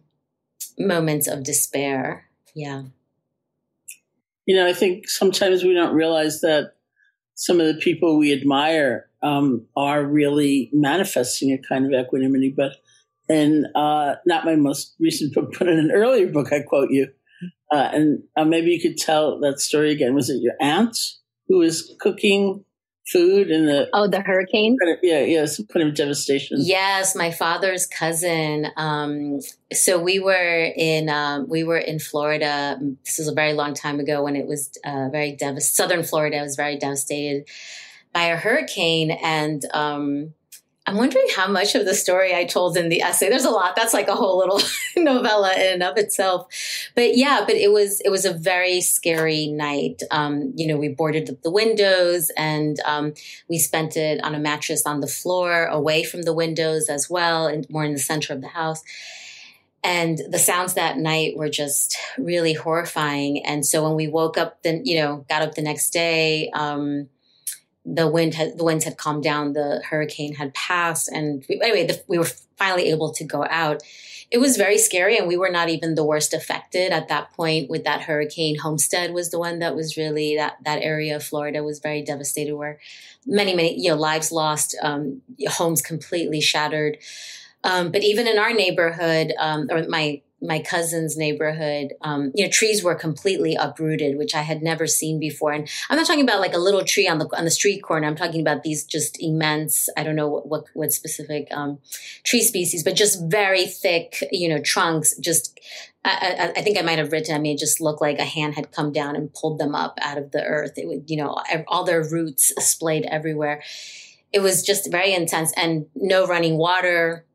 [0.78, 2.26] moments of despair.
[2.56, 2.84] Yeah.
[4.46, 6.74] You know, I think sometimes we don't realize that
[7.40, 12.54] some of the people we admire um, are really manifesting a kind of equanimity.
[12.56, 12.74] But
[13.30, 17.08] in uh, not my most recent book, but in an earlier book, I quote you.
[17.72, 20.16] Uh, and uh, maybe you could tell that story again.
[20.16, 20.98] Was it your aunt
[21.48, 22.66] who was cooking
[23.12, 24.78] food and the oh the hurricane?
[25.02, 26.58] yeah yeah some kind of devastation.
[26.60, 29.40] Yes my father's cousin um,
[29.74, 34.00] so we were in um, we were in florida this was a very long time
[34.00, 37.48] ago when it was uh, very devastated southern florida was very devastated
[38.14, 40.34] by a hurricane and um,
[40.90, 43.30] I'm wondering how much of the story I told in the essay.
[43.30, 43.76] There's a lot.
[43.76, 44.60] That's like a whole little
[44.98, 46.48] novella in and of itself.
[46.96, 50.02] But yeah, but it was it was a very scary night.
[50.10, 53.14] Um, you know, we boarded up the windows and um,
[53.48, 57.46] we spent it on a mattress on the floor, away from the windows as well,
[57.46, 58.82] and more in the center of the house.
[59.84, 63.46] And the sounds that night were just really horrifying.
[63.46, 66.50] And so when we woke up, then you know, got up the next day.
[66.50, 67.10] Um,
[67.96, 71.88] the wind had the winds had calmed down, the hurricane had passed, and we, anyway,
[71.88, 73.82] the, we were finally able to go out.
[74.32, 77.70] it was very scary and we were not even the worst affected at that point
[77.70, 81.64] with that hurricane homestead was the one that was really that that area of florida
[81.64, 82.80] was very devastated where
[83.26, 86.98] many many you know lives lost um, homes completely shattered
[87.64, 92.52] um, but even in our neighborhood um, or my my cousin's neighborhood, um, you know,
[92.52, 95.52] trees were completely uprooted, which I had never seen before.
[95.52, 98.08] And I'm not talking about like a little tree on the on the street corner.
[98.08, 99.90] I'm talking about these just immense.
[99.98, 101.80] I don't know what what, what specific um,
[102.24, 105.18] tree species, but just very thick, you know, trunks.
[105.18, 105.60] Just
[106.06, 107.36] I, I, I think I might have written.
[107.36, 110.00] I mean, it just looked like a hand had come down and pulled them up
[110.02, 110.78] out of the earth.
[110.78, 111.38] It would, you know,
[111.68, 113.62] all their roots splayed everywhere.
[114.32, 117.26] It was just very intense, and no running water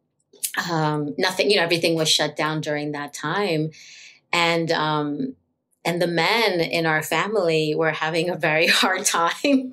[0.70, 3.70] um, nothing, you know, everything was shut down during that time.
[4.32, 5.36] And, um,
[5.84, 9.70] and the men in our family were having a very hard time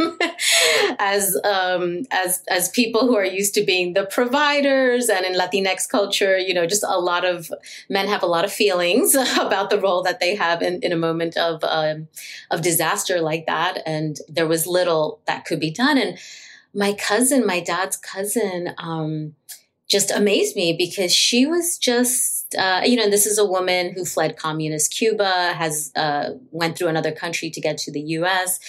[1.00, 5.88] as um, as as people who are used to being the providers and in latinx
[5.88, 7.52] culture you know just a lot of
[7.90, 10.98] men have a lot of feelings about the role that they have in, in a
[10.98, 12.08] moment of um,
[12.50, 16.18] of disaster like that and there was little that could be done and
[16.74, 19.36] my cousin my dad's cousin um,
[19.92, 24.06] just amazed me because she was just uh, you know this is a woman who
[24.06, 28.60] fled communist cuba has uh, went through another country to get to the us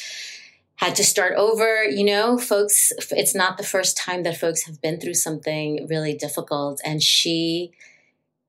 [0.77, 1.85] had to start over.
[1.85, 6.15] You know folks it's not the first time that folks have been through something really
[6.15, 6.81] difficult.
[6.85, 7.73] And she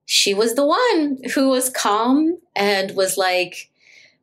[0.06, 3.70] she was the one who was calm and was like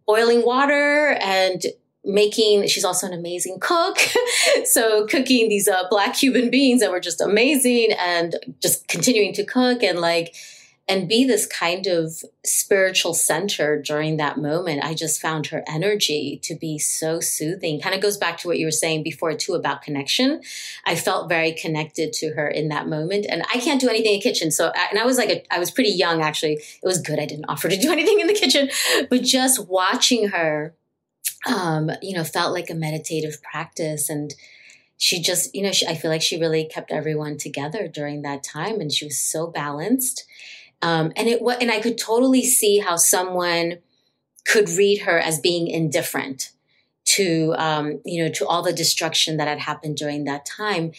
[0.07, 1.63] boiling water and
[2.05, 3.99] making she's also an amazing cook.
[4.65, 9.45] So cooking these uh, black cuban beans that were just amazing and just continuing to
[9.45, 10.35] cook and like
[10.89, 16.39] and be this kind of spiritual center during that moment i just found her energy
[16.43, 17.81] to be so soothing.
[17.81, 20.41] Kind of goes back to what you were saying before too about connection.
[20.85, 24.19] I felt very connected to her in that moment and i can't do anything in
[24.19, 24.51] the kitchen.
[24.51, 26.55] So and i was like a, I was pretty young actually.
[26.55, 28.71] It was good i didn't offer to do anything in the kitchen
[29.09, 30.75] but just watching her
[31.47, 34.09] um, you know, felt like a meditative practice.
[34.09, 34.35] And
[34.99, 38.43] she just, you know, she, I feel like she really kept everyone together during that
[38.43, 40.27] time, and she was so balanced.
[40.83, 43.79] Um, and it was and I could totally see how someone
[44.47, 46.53] could read her as being indifferent
[47.05, 50.93] to um, you know to all the destruction that had happened during that time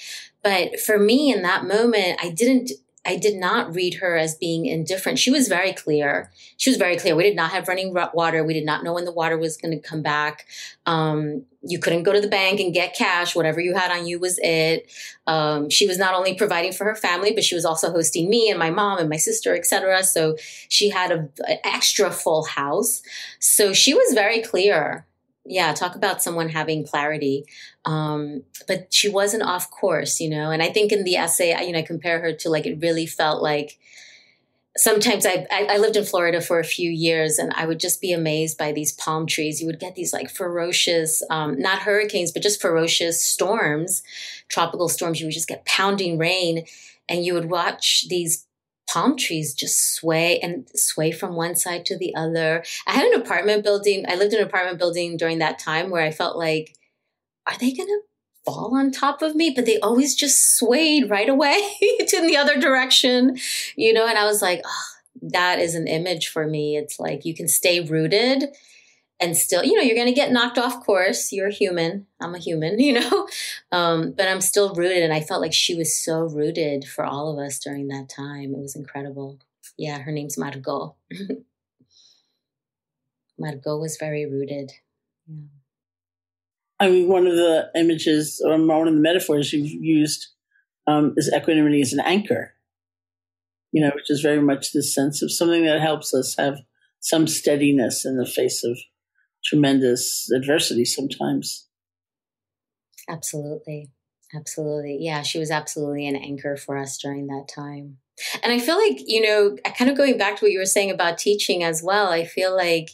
[0.43, 2.71] but for me in that moment i didn't
[3.03, 5.17] I did not read her as being indifferent.
[5.17, 6.31] She was very clear.
[6.57, 7.15] She was very clear.
[7.15, 8.43] We did not have running water.
[8.43, 10.45] We did not know when the water was going to come back.
[10.85, 13.35] Um, you couldn't go to the bank and get cash.
[13.35, 14.91] Whatever you had on you was it.
[15.25, 18.49] Um, she was not only providing for her family, but she was also hosting me
[18.49, 20.03] and my mom and my sister, etc.
[20.03, 20.37] So
[20.69, 21.29] she had an
[21.63, 23.01] extra full house.
[23.39, 25.07] So she was very clear
[25.51, 27.45] yeah talk about someone having clarity.
[27.85, 30.51] Um, but she wasn't off course you know?
[30.51, 32.81] And i think in the essay I, you know i compare her to like it
[32.81, 33.77] really felt like
[34.77, 38.13] sometimes I, I lived in florida for a few years and i would just be
[38.13, 39.59] amazed by these palm trees.
[39.59, 44.03] You would get these like ferocious um, not hurricanes but just ferocious storms
[44.51, 45.19] tropical storms.
[45.19, 46.65] You would just get pounding rain
[47.09, 48.45] and you would watch these
[48.91, 52.63] palm trees just sway and sway from one side to the other.
[52.87, 54.05] I had an apartment building.
[54.07, 56.75] I lived in an apartment building during that time where I felt like,
[57.47, 58.01] are they going to
[58.45, 59.51] fall on top of me?
[59.55, 61.57] But they always just swayed right away
[62.07, 63.37] to the other direction,
[63.75, 64.07] you know?
[64.07, 64.85] And I was like, oh,
[65.21, 66.75] that is an image for me.
[66.75, 68.45] It's like you can stay rooted
[69.21, 71.31] and still, you know, you're going to get knocked off course.
[71.31, 72.07] You're human.
[72.19, 73.27] I'm a human, you know,
[73.71, 75.03] um, but I'm still rooted.
[75.03, 78.55] And I felt like she was so rooted for all of us during that time.
[78.55, 79.39] It was incredible.
[79.77, 80.95] Yeah, her name's Margot.
[83.39, 84.71] Margot was very rooted.
[85.27, 85.45] Yeah.
[86.79, 90.29] I mean, one of the images or one of the metaphors you've used
[90.87, 92.55] um, is equanimity as an anchor,
[93.71, 96.57] you know, which is very much this sense of something that helps us have
[96.99, 98.79] some steadiness in the face of
[99.43, 101.67] tremendous adversity sometimes.
[103.09, 103.91] Absolutely.
[104.33, 104.97] Absolutely.
[105.01, 107.97] Yeah, she was absolutely an anchor for us during that time.
[108.43, 110.91] And I feel like, you know, kind of going back to what you were saying
[110.91, 112.91] about teaching as well, I feel like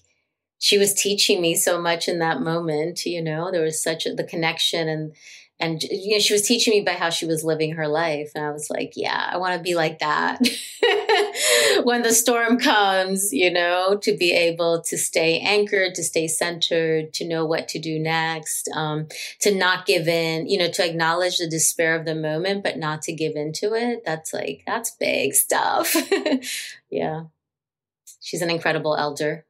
[0.59, 4.13] she was teaching me so much in that moment, you know, there was such a,
[4.13, 5.13] the connection and
[5.59, 8.45] and you know she was teaching me by how she was living her life and
[8.45, 10.39] i was like yeah i want to be like that
[11.83, 17.13] when the storm comes you know to be able to stay anchored to stay centered
[17.13, 19.07] to know what to do next um,
[19.39, 23.01] to not give in you know to acknowledge the despair of the moment but not
[23.01, 24.01] to give into it.
[24.05, 25.95] That's like that's big stuff.
[26.89, 27.23] Yeah.
[28.21, 29.45] She's an incredible elder.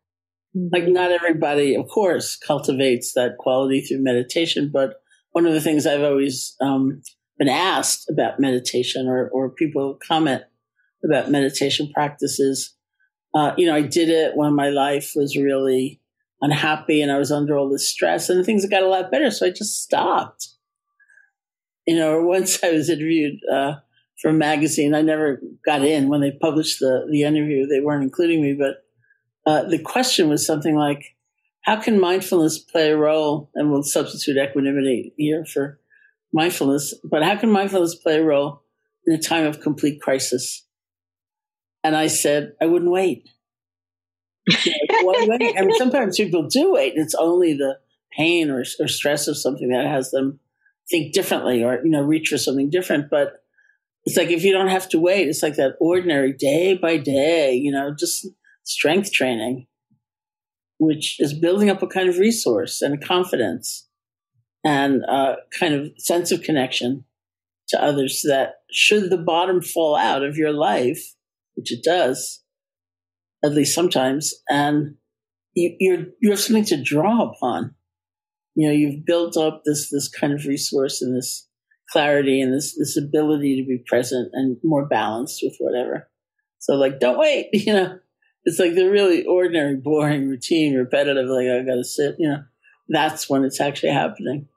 [0.56, 5.86] Like not everybody of course cultivates that quality through meditation but one of the things
[5.86, 7.04] I've always um,
[7.38, 10.44] been asked about meditation, or, or people comment
[11.08, 12.76] about meditation practices.
[13.34, 16.02] Uh, you know, I did it when my life was really
[16.42, 19.32] unhappy and I was under all this stress and things got a lot better.
[19.32, 20.50] So I just stopped.
[21.86, 23.76] You know, once I was interviewed uh,
[24.22, 27.66] for a magazine, I never got in when they published the, the interview.
[27.66, 28.84] They weren't including me, but
[29.50, 31.16] uh, the question was something like,
[31.62, 33.50] how can mindfulness play a role?
[33.56, 35.80] And we'll substitute equanimity here for
[36.34, 38.62] mindfulness, but how can mindfulness play a role
[39.06, 40.67] in a time of complete crisis?
[41.88, 43.30] And I said, I wouldn't wait.
[44.52, 46.96] I mean, sometimes people do wait.
[46.98, 47.80] It's only the
[48.12, 50.42] pain or, or stress of something that has them
[50.90, 53.10] think differently or, you know, reach for something different.
[53.10, 53.42] But
[54.04, 57.54] it's like if you don't have to wait, it's like that ordinary day by day,
[57.54, 58.28] you know, just
[58.64, 59.68] strength training,
[60.80, 63.88] which is building up a kind of resource and confidence
[64.66, 67.06] and a kind of sense of connection
[67.70, 71.14] to others so that should the bottom fall out of your life,
[71.58, 72.44] which it does,
[73.44, 74.96] at least sometimes, and
[75.54, 77.76] you, you're you have something to draw upon.
[78.56, 81.48] You know, you've built up this this kind of resource and this
[81.92, 86.10] clarity and this this ability to be present and more balanced with whatever.
[86.60, 87.50] So like, don't wait.
[87.54, 88.00] You know,
[88.46, 91.28] it's like the really ordinary, boring, routine, repetitive.
[91.28, 92.16] Like I got to sit.
[92.20, 92.44] You know,
[92.88, 94.48] that's when it's actually happening.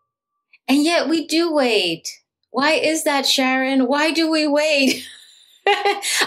[0.69, 2.09] And yet we do wait.
[2.51, 3.87] Why is that, Sharon?
[3.87, 5.07] Why do we wait?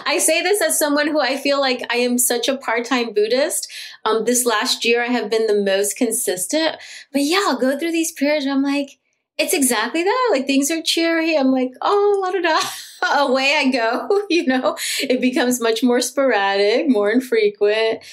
[0.06, 3.14] I say this as someone who I feel like I am such a part time
[3.14, 3.72] Buddhist.
[4.06, 6.78] Um, this last year, I have been the most consistent.
[7.12, 9.00] But yeah, I'll go through these periods I'm like,
[9.38, 10.30] it's exactly that.
[10.32, 11.36] Like things are cheery.
[11.36, 13.24] I'm like, oh, la da da.
[13.26, 14.22] Away I go.
[14.30, 18.04] you know, it becomes much more sporadic, more infrequent.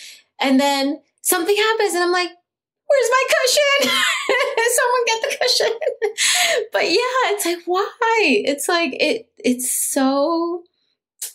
[0.41, 2.31] And then something happens and I'm like,
[2.87, 3.93] where's my cushion?
[4.73, 5.79] Someone get the cushion.
[6.73, 8.43] but yeah, it's like, why?
[8.45, 10.65] It's like, it, it's so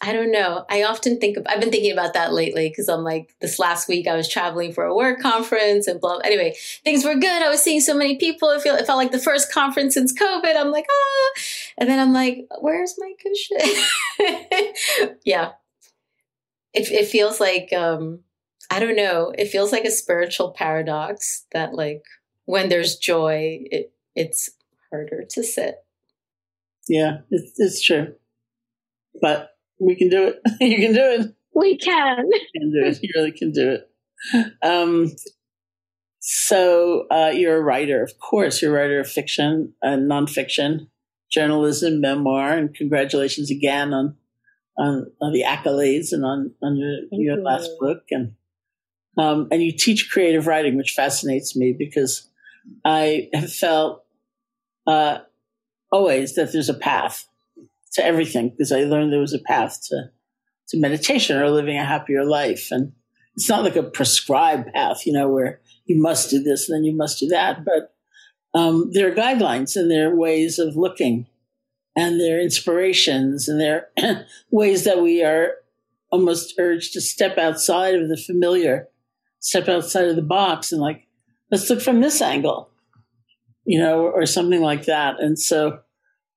[0.02, 0.66] I don't know.
[0.70, 3.88] I often think of, I've been thinking about that lately because I'm like, this last
[3.88, 6.18] week I was traveling for a work conference and blah.
[6.18, 7.42] Anyway, things were good.
[7.42, 8.50] I was seeing so many people.
[8.50, 10.56] It felt, it felt like the first conference since COVID.
[10.56, 11.42] I'm like, ah.
[11.78, 15.16] And then I'm like, where's my cushion?
[15.26, 15.52] yeah.
[16.74, 18.20] It, it feels like, um,
[18.70, 19.34] I don't know.
[19.38, 22.04] It feels like a spiritual paradox that like
[22.46, 24.50] when there's joy, it, it's
[24.92, 25.76] harder to sit.
[26.88, 28.16] Yeah, it's, it's true.
[29.22, 30.42] But we can do it.
[30.62, 31.36] you can do it.
[31.54, 32.30] We can.
[32.32, 33.00] You can do it.
[33.02, 33.90] You really can do it.
[34.62, 35.12] Um,
[36.20, 38.62] so uh, you're a writer, of course.
[38.62, 40.88] You're a writer of fiction and nonfiction,
[41.30, 44.18] journalism, memoir, and congratulations again on
[44.78, 48.04] on, on the accolades and on on your, your last book.
[48.12, 48.34] And
[49.18, 52.28] um, and you teach creative writing, which fascinates me because
[52.84, 54.04] I have felt
[54.88, 55.20] uh,
[55.92, 57.28] always that there's a path
[57.96, 60.12] to everything because I learned there was a path to
[60.70, 62.70] to meditation or living a happier life.
[62.72, 62.94] And
[63.36, 66.84] it's not like a prescribed path, you know, where you must do this and then
[66.84, 67.64] you must do that.
[67.64, 67.94] But
[68.58, 71.28] um, there are guidelines and there are ways of looking
[71.96, 75.52] and there are inspirations and there are ways that we are
[76.12, 78.88] almost urged to step outside of the familiar,
[79.40, 81.08] step outside of the box and like,
[81.52, 82.70] let's look from this angle,
[83.66, 85.20] you know, or something like that.
[85.20, 85.80] And so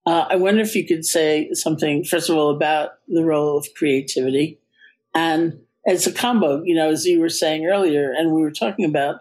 [0.08, 3.68] uh, I wonder if you could say something, first of all, about the role of
[3.76, 4.58] creativity.
[5.14, 8.86] And it's a combo, you know, as you were saying earlier, and we were talking
[8.86, 9.16] about,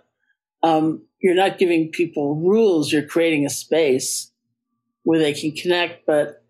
[0.63, 4.31] um, you're not giving people rules, you're creating a space
[5.03, 6.41] where they can connect, but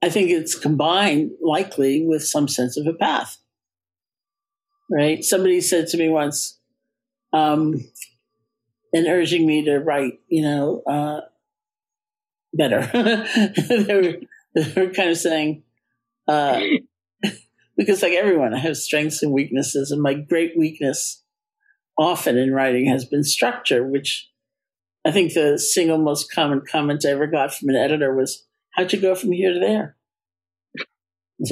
[0.00, 3.36] I think it's combined likely with some sense of a path.
[4.90, 5.22] Right?
[5.22, 6.58] Somebody said to me once,
[7.34, 7.84] um,
[8.94, 11.20] and urging me to write, you know, uh,
[12.52, 12.80] better.
[13.68, 14.16] they, were,
[14.54, 15.62] they were kind of saying,
[16.26, 16.60] uh,
[17.76, 21.22] because like everyone, I have strengths and weaknesses, and my great weakness
[21.98, 24.30] often in writing has been structure, which
[25.04, 28.44] I think the single most common comment I ever got from an editor was,
[28.78, 29.96] How'd you go from here to there?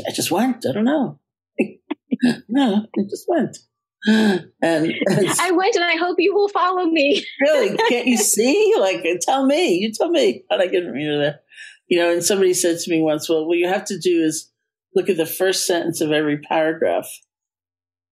[0.06, 0.64] I just went.
[0.64, 1.18] I don't know.
[2.48, 3.58] no, I just went.
[4.06, 4.94] and, and
[5.40, 7.24] I went, and I hope you will follow me.
[7.40, 7.76] really?
[7.88, 8.74] Can't you see?
[8.78, 9.74] Like, tell me.
[9.74, 11.40] You tell me how I get from here to there.
[11.88, 14.50] You know, and somebody said to me once, "Well, what you have to do is
[14.94, 17.08] look at the first sentence of every paragraph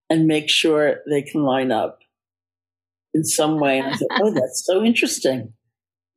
[0.08, 1.98] and make sure they can line up
[3.12, 5.52] in some way." And I thought, "Oh, that's so interesting."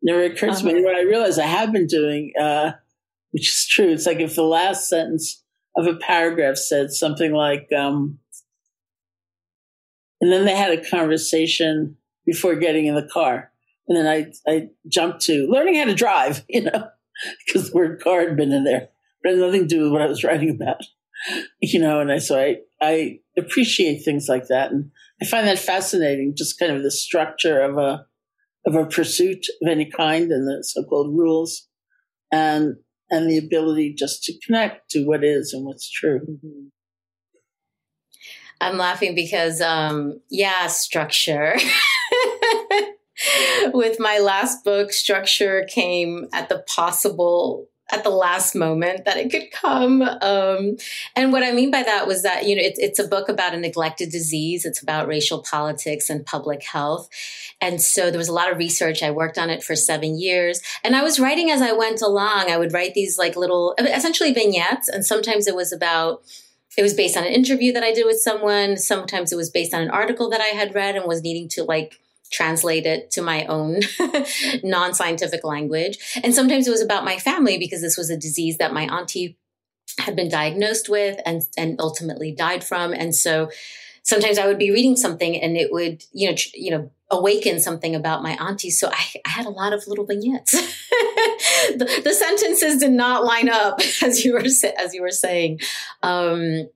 [0.03, 0.73] Never occurred to uh-huh.
[0.73, 0.83] me.
[0.83, 2.73] What I realized I have been doing, uh,
[3.31, 5.43] which is true, it's like if the last sentence
[5.75, 7.67] of a paragraph said something like.
[7.75, 8.19] Um,
[10.21, 13.51] and then they had a conversation before getting in the car.
[13.87, 16.89] And then I, I jumped to learning how to drive, you know,
[17.45, 18.89] because the word car had been in there,
[19.23, 20.83] but it had nothing to do with what I was writing about.
[21.61, 24.71] you know, and I, so I, I appreciate things like that.
[24.71, 24.91] And
[25.21, 28.05] I find that fascinating, just kind of the structure of a,
[28.65, 31.67] of a pursuit of any kind and the so-called rules
[32.31, 32.75] and,
[33.09, 36.19] and the ability just to connect to what is and what's true.
[36.19, 36.67] Mm-hmm.
[38.59, 41.57] I'm laughing because, um, yeah, structure.
[43.73, 49.31] With my last book, structure came at the possible at the last moment that it
[49.31, 50.01] could come.
[50.01, 50.77] Um,
[51.15, 53.53] and what I mean by that was that, you know, it, it's a book about
[53.53, 54.65] a neglected disease.
[54.65, 57.07] It's about racial politics and public health.
[57.61, 59.01] And so there was a lot of research.
[59.01, 62.51] I worked on it for seven years and I was writing as I went along.
[62.51, 64.89] I would write these like little, essentially vignettes.
[64.89, 66.23] And sometimes it was about,
[66.77, 68.77] it was based on an interview that I did with someone.
[68.77, 71.63] Sometimes it was based on an article that I had read and was needing to
[71.63, 71.99] like
[72.31, 73.79] translate it to my own
[74.63, 75.97] non scientific language.
[76.23, 79.37] And sometimes it was about my family because this was a disease that my auntie
[79.99, 82.93] had been diagnosed with and, and ultimately died from.
[82.93, 83.49] And so
[84.07, 87.93] sometimes I would be reading something and it would, you know, you know, awaken something
[87.93, 88.69] about my auntie.
[88.69, 90.51] So I, I had a lot of little vignettes.
[90.51, 95.59] the, the, sentences did not line up as you were as you were saying,
[96.03, 96.69] um,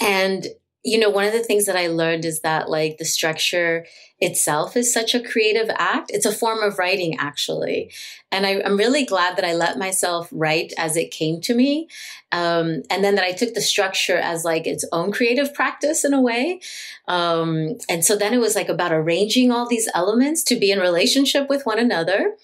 [0.00, 0.46] and
[0.84, 3.86] you know, one of the things that I learned is that like the structure
[4.20, 6.10] itself is such a creative act.
[6.12, 7.90] It's a form of writing, actually.
[8.32, 11.88] And I, am really glad that I let myself write as it came to me.
[12.32, 16.14] Um, and then that I took the structure as like its own creative practice in
[16.14, 16.60] a way.
[17.06, 20.78] Um, and so then it was like about arranging all these elements to be in
[20.78, 22.36] relationship with one another.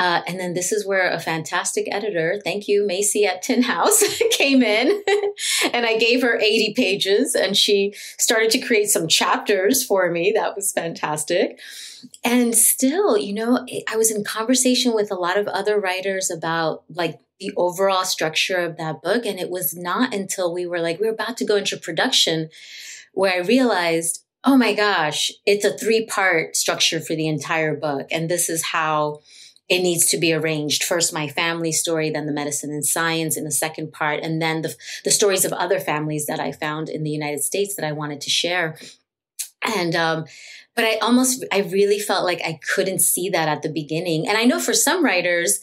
[0.00, 4.02] Uh, and then this is where a fantastic editor, thank you, Masie at Tin House,
[4.30, 4.88] came in
[5.74, 10.32] and I gave her 80 pages and she started to create some chapters for me.
[10.34, 11.60] That was fantastic.
[12.24, 16.82] And still, you know, I was in conversation with a lot of other writers about
[16.88, 19.26] like the overall structure of that book.
[19.26, 22.48] And it was not until we were like, we were about to go into production
[23.12, 28.08] where I realized, oh my gosh, it's a three part structure for the entire book.
[28.10, 29.20] And this is how
[29.70, 30.82] it needs to be arranged.
[30.82, 34.62] First, my family story, then the medicine and science in the second part, and then
[34.62, 37.92] the, the stories of other families that I found in the United States that I
[37.92, 38.76] wanted to share.
[39.62, 40.24] And, um,
[40.74, 44.28] but I almost, I really felt like I couldn't see that at the beginning.
[44.28, 45.60] And I know for some writers,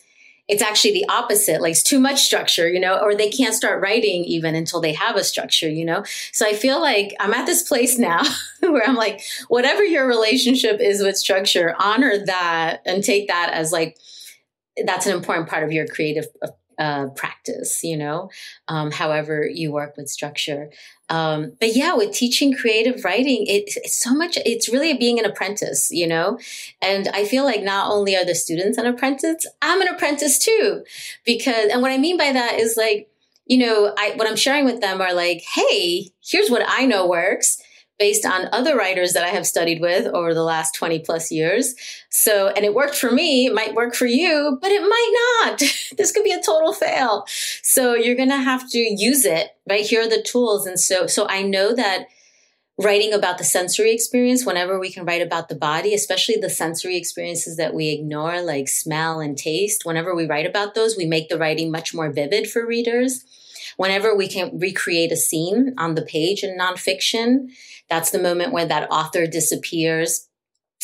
[0.47, 3.81] it's actually the opposite like it's too much structure you know or they can't start
[3.81, 6.03] writing even until they have a structure you know?
[6.31, 8.23] So i feel like i'm at this place now
[8.59, 13.71] where i'm like whatever your relationship is with structure honor that and take that as
[13.71, 13.97] like
[14.85, 16.27] that's an important part of your creative
[16.77, 18.29] uh, practice, you know,
[18.67, 20.69] um, however you work with structure.
[21.09, 25.25] Um, but yeah, with teaching creative writing, it, it's so much, it's really being an
[25.25, 26.37] apprentice, you know?
[26.81, 30.83] And I feel like not only are the students an apprentice, I'm an apprentice too.
[31.25, 33.09] Because, and what I mean by that is like,
[33.45, 37.07] you know, I, what I'm sharing with them are like, hey, here's what I know
[37.07, 37.63] works
[37.99, 41.75] based on other writers that I have studied with over the last 20 plus years.
[42.09, 45.59] So, and it worked for me, it might work for you, but it might not.
[45.97, 47.25] this could be a total fail.
[47.63, 49.85] So you're going to have to use it, right?
[49.85, 50.65] Here are the tools.
[50.65, 52.07] And so, so I know that
[52.79, 56.95] writing about the sensory experience, whenever we can write about the body, especially the sensory
[56.95, 61.29] experiences that we ignore, like smell and taste, whenever we write about those, we make
[61.29, 63.25] the writing much more vivid for readers.
[63.77, 67.49] Whenever we can recreate a scene on the page in nonfiction,
[67.89, 70.27] that's the moment where that author disappears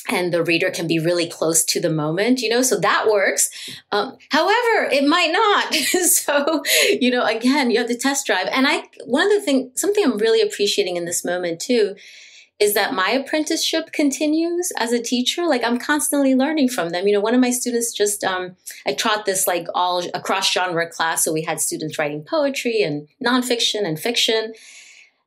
[0.09, 3.49] and the reader can be really close to the moment, you know, so that works.
[3.91, 5.73] Um, however, it might not.
[6.09, 6.63] so,
[6.99, 8.47] you know, again, you have to test drive.
[8.51, 11.95] And I, one of the things, something I'm really appreciating in this moment too,
[12.59, 15.45] is that my apprenticeship continues as a teacher.
[15.45, 17.07] Like I'm constantly learning from them.
[17.07, 20.89] You know, one of my students just, um, I taught this like all across genre
[20.89, 21.23] class.
[21.23, 24.53] So we had students writing poetry and nonfiction and fiction.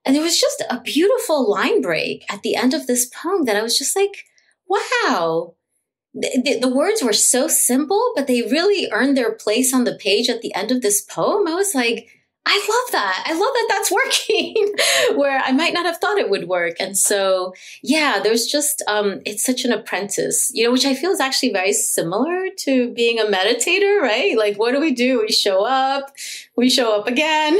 [0.06, 3.56] And there was just a beautiful line break at the end of this poem that
[3.56, 4.24] I was just like,
[4.68, 5.54] wow.
[6.14, 9.96] The, the, the, words were so simple, but they really earned their place on the
[9.96, 11.46] page at the end of this poem.
[11.46, 12.08] I was like,
[12.48, 13.24] I love that.
[13.26, 13.90] I love that that's
[15.12, 16.76] working where I might not have thought it would work.
[16.78, 21.10] And so, yeah, there's just, um, it's such an apprentice, you know, which I feel
[21.10, 24.38] is actually very similar to being a meditator, right?
[24.38, 25.20] Like, what do we do?
[25.20, 26.12] We show up,
[26.56, 27.58] we show up again,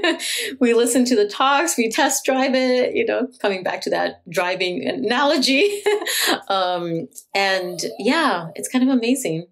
[0.60, 4.28] we listen to the talks, we test drive it, you know, coming back to that
[4.30, 5.82] driving analogy.
[6.48, 9.46] um, and yeah, it's kind of amazing.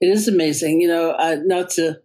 [0.00, 2.00] It is amazing, you know, uh, not to,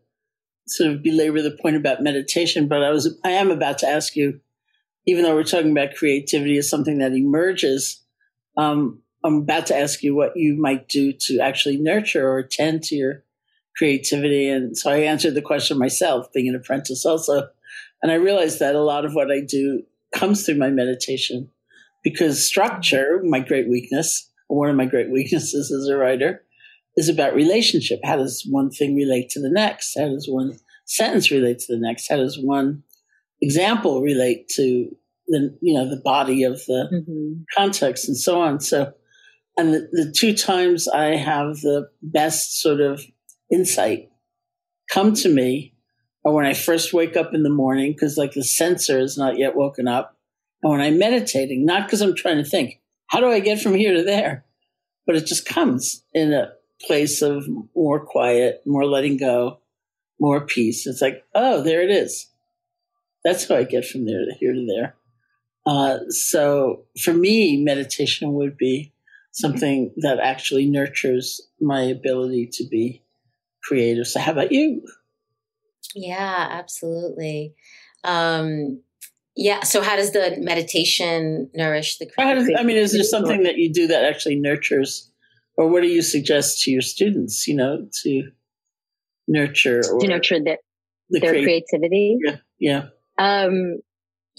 [0.70, 4.16] sort of belabor the point about meditation, but I was I am about to ask
[4.16, 4.40] you,
[5.06, 8.04] even though we're talking about creativity as something that emerges,
[8.58, 12.84] um, I'm about to ask you what you might do to actually nurture or tend
[12.84, 13.24] to your
[13.76, 14.50] creativity.
[14.50, 17.48] And so I answered the question myself, being an apprentice also.
[18.02, 21.50] And I realized that a lot of what I do comes through my meditation
[22.04, 26.44] because structure, my great weakness, one of my great weaknesses as a writer,
[27.00, 28.02] is about relationship.
[28.04, 29.98] How does one thing relate to the next?
[29.98, 32.10] How does one sentence relate to the next?
[32.10, 32.84] How does one
[33.42, 34.90] example relate to
[35.28, 37.42] the you know the body of the mm-hmm.
[37.58, 38.60] context and so on?
[38.60, 38.92] So,
[39.58, 43.02] and the, the two times I have the best sort of
[43.50, 44.10] insight
[44.92, 45.76] come to me
[46.26, 49.38] are when I first wake up in the morning because like the censor is not
[49.38, 50.18] yet woken up,
[50.62, 53.74] and when I'm meditating, not because I'm trying to think how do I get from
[53.74, 54.44] here to there,
[55.08, 59.60] but it just comes in a place of more quiet, more letting go,
[60.20, 60.88] more peace.
[60.88, 62.28] It's like, oh, there it is.
[63.24, 64.96] That's how I get from there to here to there.
[65.66, 68.94] Uh, so for me, meditation would be
[69.32, 73.04] something that actually nurtures my ability to be
[73.64, 74.08] creative.
[74.08, 74.82] So how about you?
[75.94, 77.56] Yeah, absolutely.
[78.04, 78.82] Um,
[79.36, 79.64] yeah.
[79.64, 82.10] So how does the meditation nourish the?
[82.18, 85.09] Does, I mean, is there something that you do that actually nurtures
[85.60, 88.32] or what do you suggest to your students, you know, to
[89.28, 90.58] nurture or to nurture the,
[91.10, 92.16] the their creativity?
[92.24, 92.38] Yeah.
[92.58, 92.84] Yeah.
[93.18, 93.80] Um,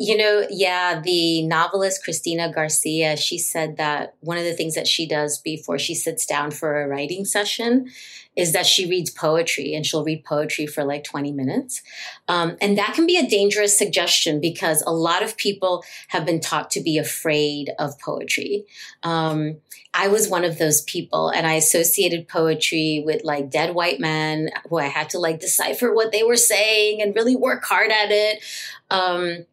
[0.01, 4.87] you know, yeah, the novelist Cristina Garcia, she said that one of the things that
[4.87, 7.91] she does before she sits down for a writing session
[8.35, 11.83] is that she reads poetry and she'll read poetry for like 20 minutes.
[12.29, 16.41] Um, and that can be a dangerous suggestion because a lot of people have been
[16.41, 18.65] taught to be afraid of poetry.
[19.03, 19.59] Um,
[19.93, 24.49] I was one of those people and I associated poetry with like dead white men
[24.71, 28.11] who I had to like decipher what they were saying and really work hard at
[28.11, 28.43] it.
[28.91, 29.45] Um,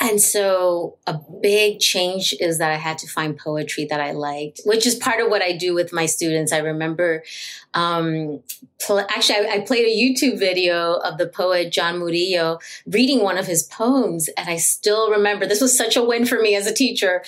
[0.00, 4.60] and so a big change is that I had to find poetry that I liked,
[4.64, 6.52] which is part of what I do with my students.
[6.52, 7.24] I remember,
[7.72, 8.42] um,
[8.78, 13.38] pl- actually, I, I, played a YouTube video of the poet John Murillo reading one
[13.38, 14.28] of his poems.
[14.36, 17.22] And I still remember this was such a win for me as a teacher.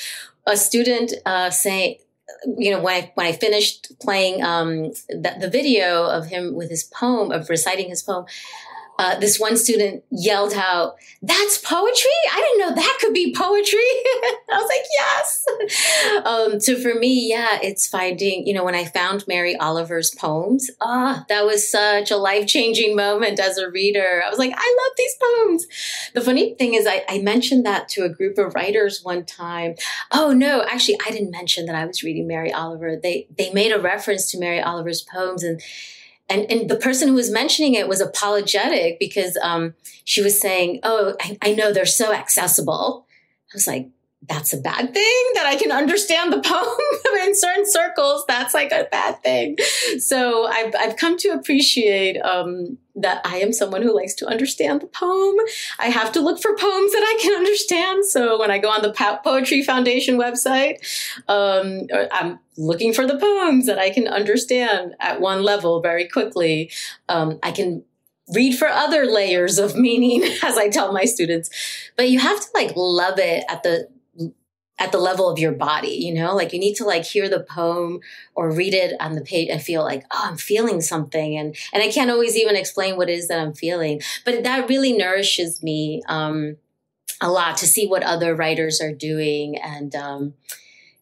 [0.47, 1.97] A student, uh, saying,
[2.57, 6.71] you know, when I, when I finished playing, um, the, the video of him with
[6.71, 8.27] his poem, of reciting his poem,
[8.99, 12.11] uh, this one student yelled out, "That's poetry!
[12.33, 13.79] I didn't know that could be poetry."
[14.51, 15.47] I was like, "Yes."
[16.25, 18.47] Um, so for me, yeah, it's finding.
[18.47, 22.47] You know, when I found Mary Oliver's poems, ah, oh, that was such a life
[22.47, 24.23] changing moment as a reader.
[24.25, 25.67] I was like, "I love these poems."
[26.15, 29.75] The funny thing is, I, I mentioned that to a group of writers one time.
[30.11, 32.97] Oh no, actually, I didn't mention that I was reading Mary Oliver.
[32.97, 35.61] They they made a reference to Mary Oliver's poems and
[36.29, 39.75] and, and the person who was mentioning it was apologetic because um,
[40.05, 43.07] she was saying, "Oh, I, I know they're so accessible."
[43.53, 43.89] I was like,
[44.27, 48.25] that's a bad thing that I can understand the poem in certain circles.
[48.27, 49.57] That's like a bad thing.
[49.99, 54.81] So I've, I've come to appreciate um, that I am someone who likes to understand
[54.81, 55.37] the poem.
[55.79, 58.07] I have to look for poems that I can understand.
[58.07, 58.93] So when I go on the
[59.25, 60.77] Poetry Foundation website,
[61.29, 66.73] um, I'm looking for the poems that I can understand at one level very quickly.
[67.09, 67.85] Um, I can
[68.35, 71.51] read for other layers of meaning as I tell my students.
[71.97, 73.89] But you have to like love it at the
[74.79, 77.41] at the level of your body, you know, like you need to like hear the
[77.41, 78.01] poem
[78.35, 81.37] or read it on the page and feel like, oh, I'm feeling something.
[81.37, 84.69] And, and I can't always even explain what it is that I'm feeling, but that
[84.69, 86.57] really nourishes me, um,
[87.21, 89.57] a lot to see what other writers are doing.
[89.57, 90.35] And, um,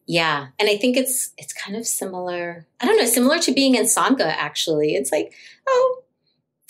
[0.07, 0.47] yeah.
[0.57, 2.65] And I think it's, it's kind of similar.
[2.79, 4.95] I don't know, similar to being in Sangha, actually.
[4.95, 5.33] It's like,
[5.67, 6.03] oh,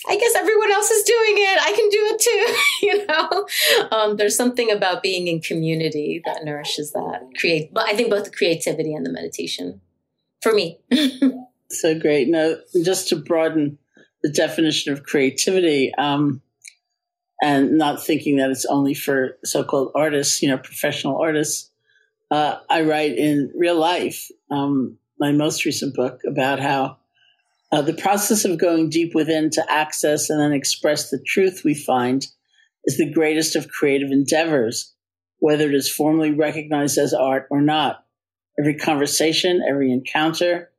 [0.07, 1.59] I guess everyone else is doing it.
[1.59, 2.47] I can do it too.
[2.87, 7.29] you know, um, there's something about being in community that nourishes that.
[7.39, 9.81] Create, but I think both the creativity and the meditation
[10.41, 10.79] for me.
[11.71, 12.27] so great.
[12.27, 13.79] Now, just to broaden
[14.21, 16.41] the definition of creativity, um,
[17.41, 21.69] and not thinking that it's only for so-called artists, you know, professional artists.
[22.31, 26.97] Uh, I write in real life, um, my most recent book about how
[27.71, 31.73] uh, the process of going deep within to access and then express the truth we
[31.73, 32.27] find
[32.85, 34.93] is the greatest of creative endeavors,
[35.39, 38.05] whether it is formally recognized as art or not.
[38.59, 40.71] Every conversation, every encounter,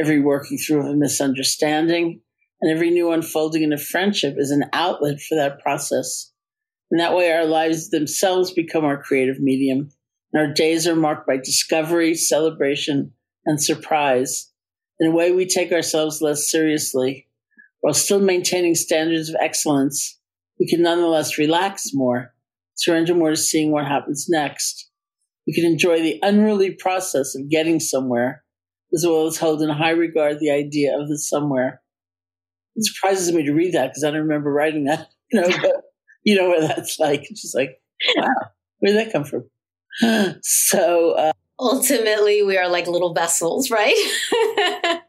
[0.00, 2.20] every working through of a misunderstanding,
[2.60, 6.32] and every new unfolding in a friendship is an outlet for that process.
[6.90, 9.90] In that way, our lives themselves become our creative medium,
[10.32, 13.12] and our days are marked by discovery, celebration,
[13.44, 14.50] and surprise.
[15.00, 17.26] In a way, we take ourselves less seriously.
[17.80, 20.18] While still maintaining standards of excellence,
[20.58, 22.32] we can nonetheless relax more,
[22.76, 24.88] surrender more to seeing what happens next.
[25.46, 28.44] We can enjoy the unruly process of getting somewhere,
[28.94, 31.82] as well as hold in high regard the idea of the somewhere.
[32.76, 35.08] it surprises me to read that because I don't remember writing that.
[35.32, 35.72] You know, but
[36.22, 37.22] you know what that's like.
[37.30, 37.80] It's just like,
[38.16, 38.28] wow,
[38.78, 39.48] where did that come from?
[40.42, 43.94] So uh, ultimately, we are like little vessels, right?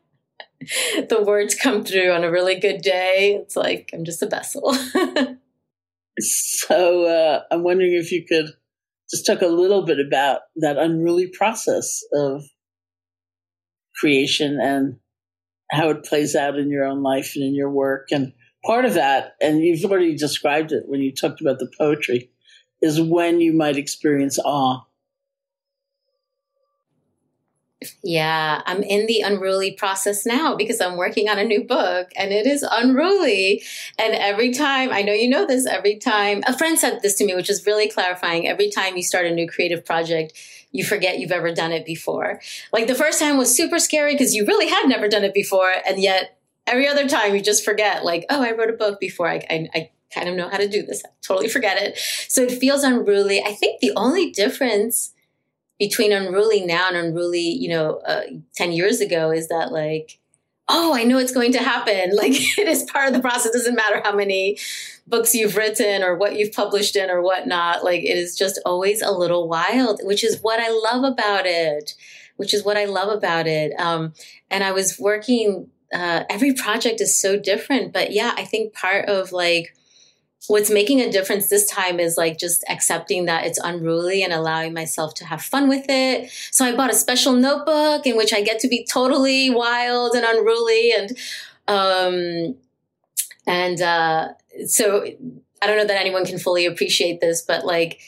[1.10, 3.40] the words come through on a really good day.
[3.42, 4.74] It's like I'm just a vessel.
[6.20, 8.48] so uh, I'm wondering if you could
[9.10, 12.44] just talk a little bit about that unruly process of
[14.00, 14.98] creation and
[15.72, 18.10] how it plays out in your own life and in your work.
[18.12, 18.34] And
[18.66, 22.32] part of that, and you've already described it when you talked about the poetry,
[22.82, 24.82] is when you might experience awe
[28.04, 32.32] yeah, I'm in the unruly process now because I'm working on a new book and
[32.32, 33.64] it is unruly.
[33.98, 37.26] And every time, I know you know this, every time, a friend said this to
[37.26, 38.48] me, which is really clarifying.
[38.48, 40.34] Every time you start a new creative project,
[40.72, 42.42] you forget you've ever done it before.
[42.72, 45.74] Like the first time was super scary because you really had never done it before.
[45.88, 49.30] And yet every other time you just forget, like, oh, I wrote a book before.
[49.30, 51.04] I, I, I kind of know how to do this.
[51.06, 51.98] I totally forget it.
[52.28, 53.42] So it feels unruly.
[53.44, 55.14] I think the only difference
[55.80, 58.24] between unruly now and unruly, you know, uh,
[58.56, 60.20] 10 years ago is that like,
[60.68, 62.12] oh, I know it's going to happen.
[62.16, 63.48] Like it is part of the process.
[63.48, 64.58] It doesn't matter how many
[65.06, 67.84] books you've written or what you've published in or whatnot.
[67.84, 71.94] Like it is just always a little wild, which is what I love about it,
[72.38, 73.78] which is what I love about it.
[73.80, 74.14] Um,
[74.50, 79.08] and I was working, uh, every project is so different, but yeah, I think part
[79.08, 79.76] of like,
[80.48, 84.74] what's making a difference this time is like just accepting that it's unruly and allowing
[84.74, 86.30] myself to have fun with it.
[86.52, 90.26] So I bought a special notebook in which I get to be totally wild and
[90.26, 91.18] unruly and
[91.68, 92.56] um
[93.48, 94.30] and uh
[94.68, 95.04] so
[95.62, 98.00] I don't know that anyone can fully appreciate this, but like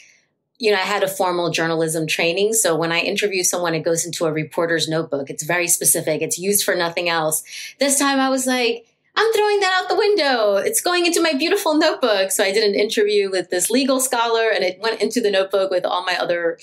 [0.60, 2.52] you know, I had a formal journalism training.
[2.52, 5.30] So when I interview someone, it goes into a reporter's notebook.
[5.30, 6.20] It's very specific.
[6.20, 7.44] It's used for nothing else.
[7.78, 8.87] This time I was like,
[9.20, 10.56] I'm throwing that out the window.
[10.58, 12.30] It's going into my beautiful notebook.
[12.30, 15.72] So I did an interview with this legal scholar and it went into the notebook
[15.72, 16.56] with all my other,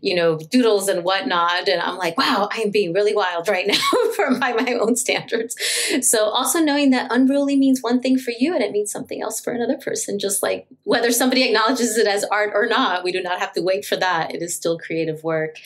[0.00, 1.68] you know, doodles and whatnot.
[1.68, 3.64] And I'm like, wow, I am being really wild right
[4.18, 5.54] now by my own standards.
[6.00, 9.40] So also knowing that unruly means one thing for you and it means something else
[9.40, 10.18] for another person.
[10.18, 13.62] Just like whether somebody acknowledges it as art or not, we do not have to
[13.62, 14.34] wait for that.
[14.34, 15.58] It is still creative work.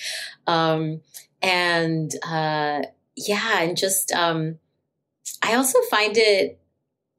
[0.47, 1.01] Um,
[1.41, 2.83] and, uh,
[3.17, 4.59] yeah, and just, um,
[5.43, 6.59] I also find it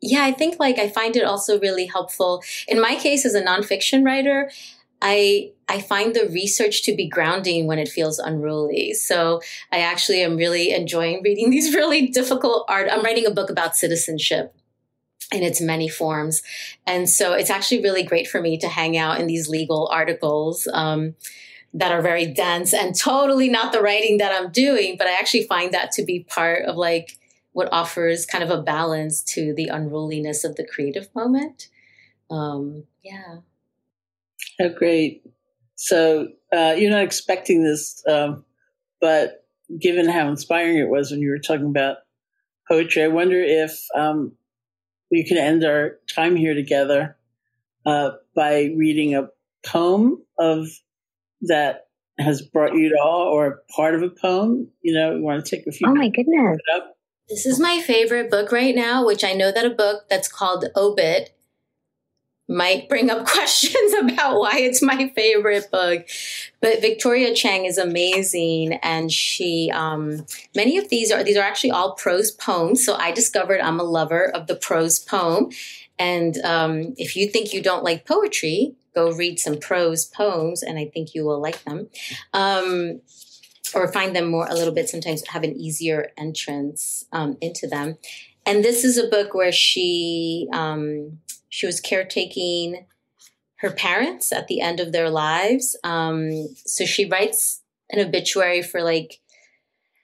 [0.01, 2.43] yeah, I think like I find it also really helpful.
[2.67, 4.51] In my case as a nonfiction writer,
[5.01, 8.93] I I find the research to be grounding when it feels unruly.
[8.93, 9.41] So
[9.71, 12.89] I actually am really enjoying reading these really difficult art.
[12.91, 14.55] I'm writing a book about citizenship
[15.31, 16.43] in its many forms.
[16.85, 20.67] And so it's actually really great for me to hang out in these legal articles.
[20.71, 21.15] Um,
[21.77, 25.43] that are very dense and totally not the writing that I'm doing, but I actually
[25.43, 27.17] find that to be part of like
[27.55, 31.69] what offers kind of a balance to the unruliness of the creative moment.
[32.29, 33.37] Um, yeah.
[34.59, 35.23] Oh, great.
[35.75, 38.43] So uh, you're not expecting this, um,
[38.99, 39.45] but
[39.79, 41.99] given how inspiring it was when you were talking about
[42.69, 44.33] poetry, I wonder if um,
[45.09, 47.15] we can end our time here together
[47.85, 49.29] uh, by reading a
[49.65, 50.67] poem of
[51.43, 51.87] that
[52.19, 54.71] has brought you to awe or part of a poem.
[54.81, 55.87] You know, you want to take a few.
[55.87, 56.59] Oh my goodness!
[57.27, 60.65] This is my favorite book right now, which I know that a book that's called
[60.75, 61.35] Obit
[62.47, 66.07] might bring up questions about why it's my favorite book.
[66.61, 71.71] But Victoria Chang is amazing, and she um, many of these are these are actually
[71.71, 72.85] all prose poems.
[72.85, 75.49] So I discovered I'm a lover of the prose poem,
[75.97, 80.77] and um, if you think you don't like poetry, go read some prose poems, and
[80.77, 81.89] I think you will like them.
[82.33, 83.01] Um,
[83.75, 87.97] or find them more a little bit sometimes have an easier entrance um, into them.
[88.45, 91.19] And this is a book where she um,
[91.49, 92.85] she was caretaking
[93.57, 95.77] her parents at the end of their lives.
[95.83, 99.19] Um, so she writes an obituary for like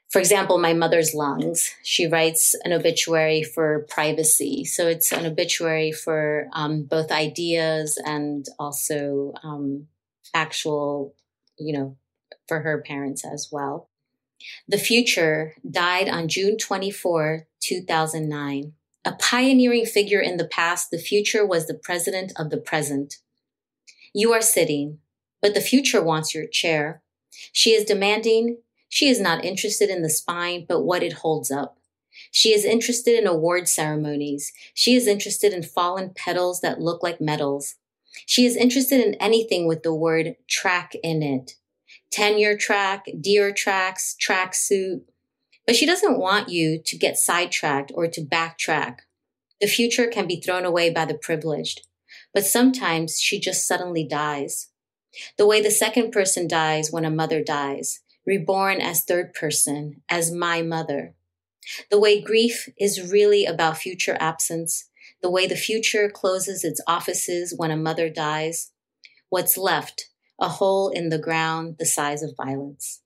[0.09, 1.73] for example my mother's lungs.
[1.83, 4.65] She writes an obituary for privacy.
[4.65, 9.87] So it's an obituary for um, both ideas and also um,
[10.33, 11.13] actual
[11.57, 11.97] you know
[12.51, 13.87] for her parents as well.
[14.67, 18.73] The Future died on June 24, 2009.
[19.05, 23.19] A pioneering figure in the past, the future was the president of the present.
[24.13, 24.97] You are sitting,
[25.41, 27.01] but the future wants your chair.
[27.53, 28.57] She is demanding.
[28.89, 31.77] She is not interested in the spine, but what it holds up.
[32.31, 34.51] She is interested in award ceremonies.
[34.73, 37.75] She is interested in fallen petals that look like medals.
[38.25, 41.55] She is interested in anything with the word track in it
[42.11, 45.03] tenure track, deer tracks, track suit.
[45.65, 48.99] But she doesn't want you to get sidetracked or to backtrack.
[49.59, 51.87] The future can be thrown away by the privileged,
[52.33, 54.69] but sometimes she just suddenly dies.
[55.37, 60.31] The way the second person dies when a mother dies, reborn as third person, as
[60.31, 61.13] my mother.
[61.89, 64.89] The way grief is really about future absence,
[65.21, 68.71] the way the future closes its offices when a mother dies.
[69.29, 70.10] What's left?
[70.41, 73.01] A hole in the ground the size of violence.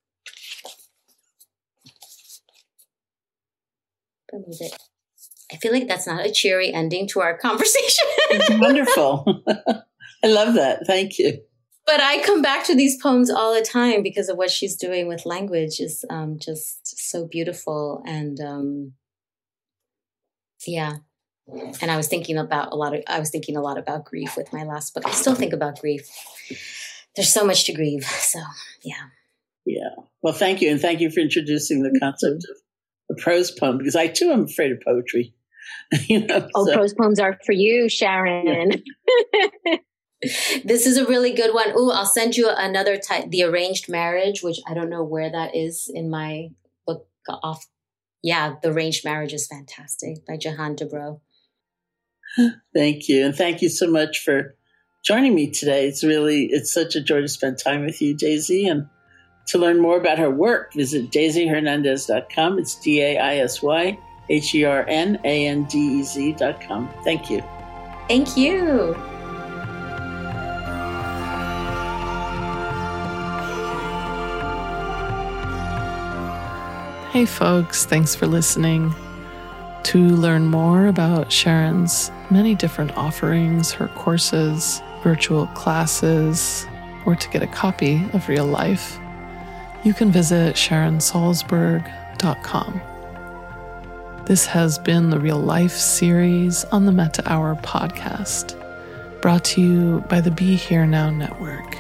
[4.34, 8.06] I feel like that's not a cheery ending to our conversation.
[8.52, 9.44] wonderful.
[9.48, 10.88] I love that.
[10.88, 11.42] Thank you.
[11.86, 15.08] But I come back to these poems all the time because of what she's doing
[15.08, 18.94] with language is um, just so beautiful and um,
[20.66, 20.98] yeah.
[21.48, 24.36] And I was thinking about a lot of I was thinking a lot about grief
[24.36, 25.06] with my last book.
[25.06, 26.10] I still think about grief.
[27.16, 28.06] There's so much to grieve.
[28.20, 28.40] So
[28.84, 29.10] yeah.
[29.66, 29.90] Yeah.
[30.22, 32.58] Well, thank you, and thank you for introducing the concept of
[33.12, 35.34] a prose poem because I too am afraid of poetry.
[36.08, 36.74] you know, oh, so.
[36.74, 38.84] prose poems are for you, Sharon.
[40.64, 41.70] this is a really good one.
[41.78, 45.56] Ooh, I'll send you another type, The Arranged Marriage, which I don't know where that
[45.56, 46.50] is in my
[46.86, 47.66] book off.
[48.24, 51.22] Yeah, The Arranged Marriage is fantastic by Jehanne Dubrow.
[52.74, 53.26] Thank you.
[53.26, 54.56] And thank you so much for
[55.06, 55.88] joining me today.
[55.88, 58.68] It's really, it's such a joy to spend time with you, Daisy.
[58.68, 58.90] And
[59.48, 62.60] to learn more about her work, visit daisyhernandez.com.
[62.60, 63.98] It's D A I S Y
[64.30, 66.92] H E R N A N D E Z.com.
[67.04, 67.44] Thank you.
[68.08, 68.94] Thank you.
[77.12, 78.94] Hey, folks, thanks for listening.
[79.84, 86.66] To learn more about Sharon's many different offerings, her courses, virtual classes,
[87.06, 88.98] or to get a copy of Real Life,
[89.84, 92.82] you can visit SharonSalzberg.com.
[94.26, 98.60] This has been the Real Life series on the Metta Hour podcast,
[99.22, 101.78] brought to you by the Be Here Now Network.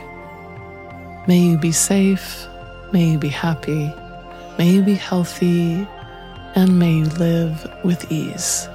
[1.28, 2.46] May you be safe,
[2.94, 3.92] may you be happy,
[4.60, 5.88] may you be healthy,
[6.54, 8.70] and may you live with ease.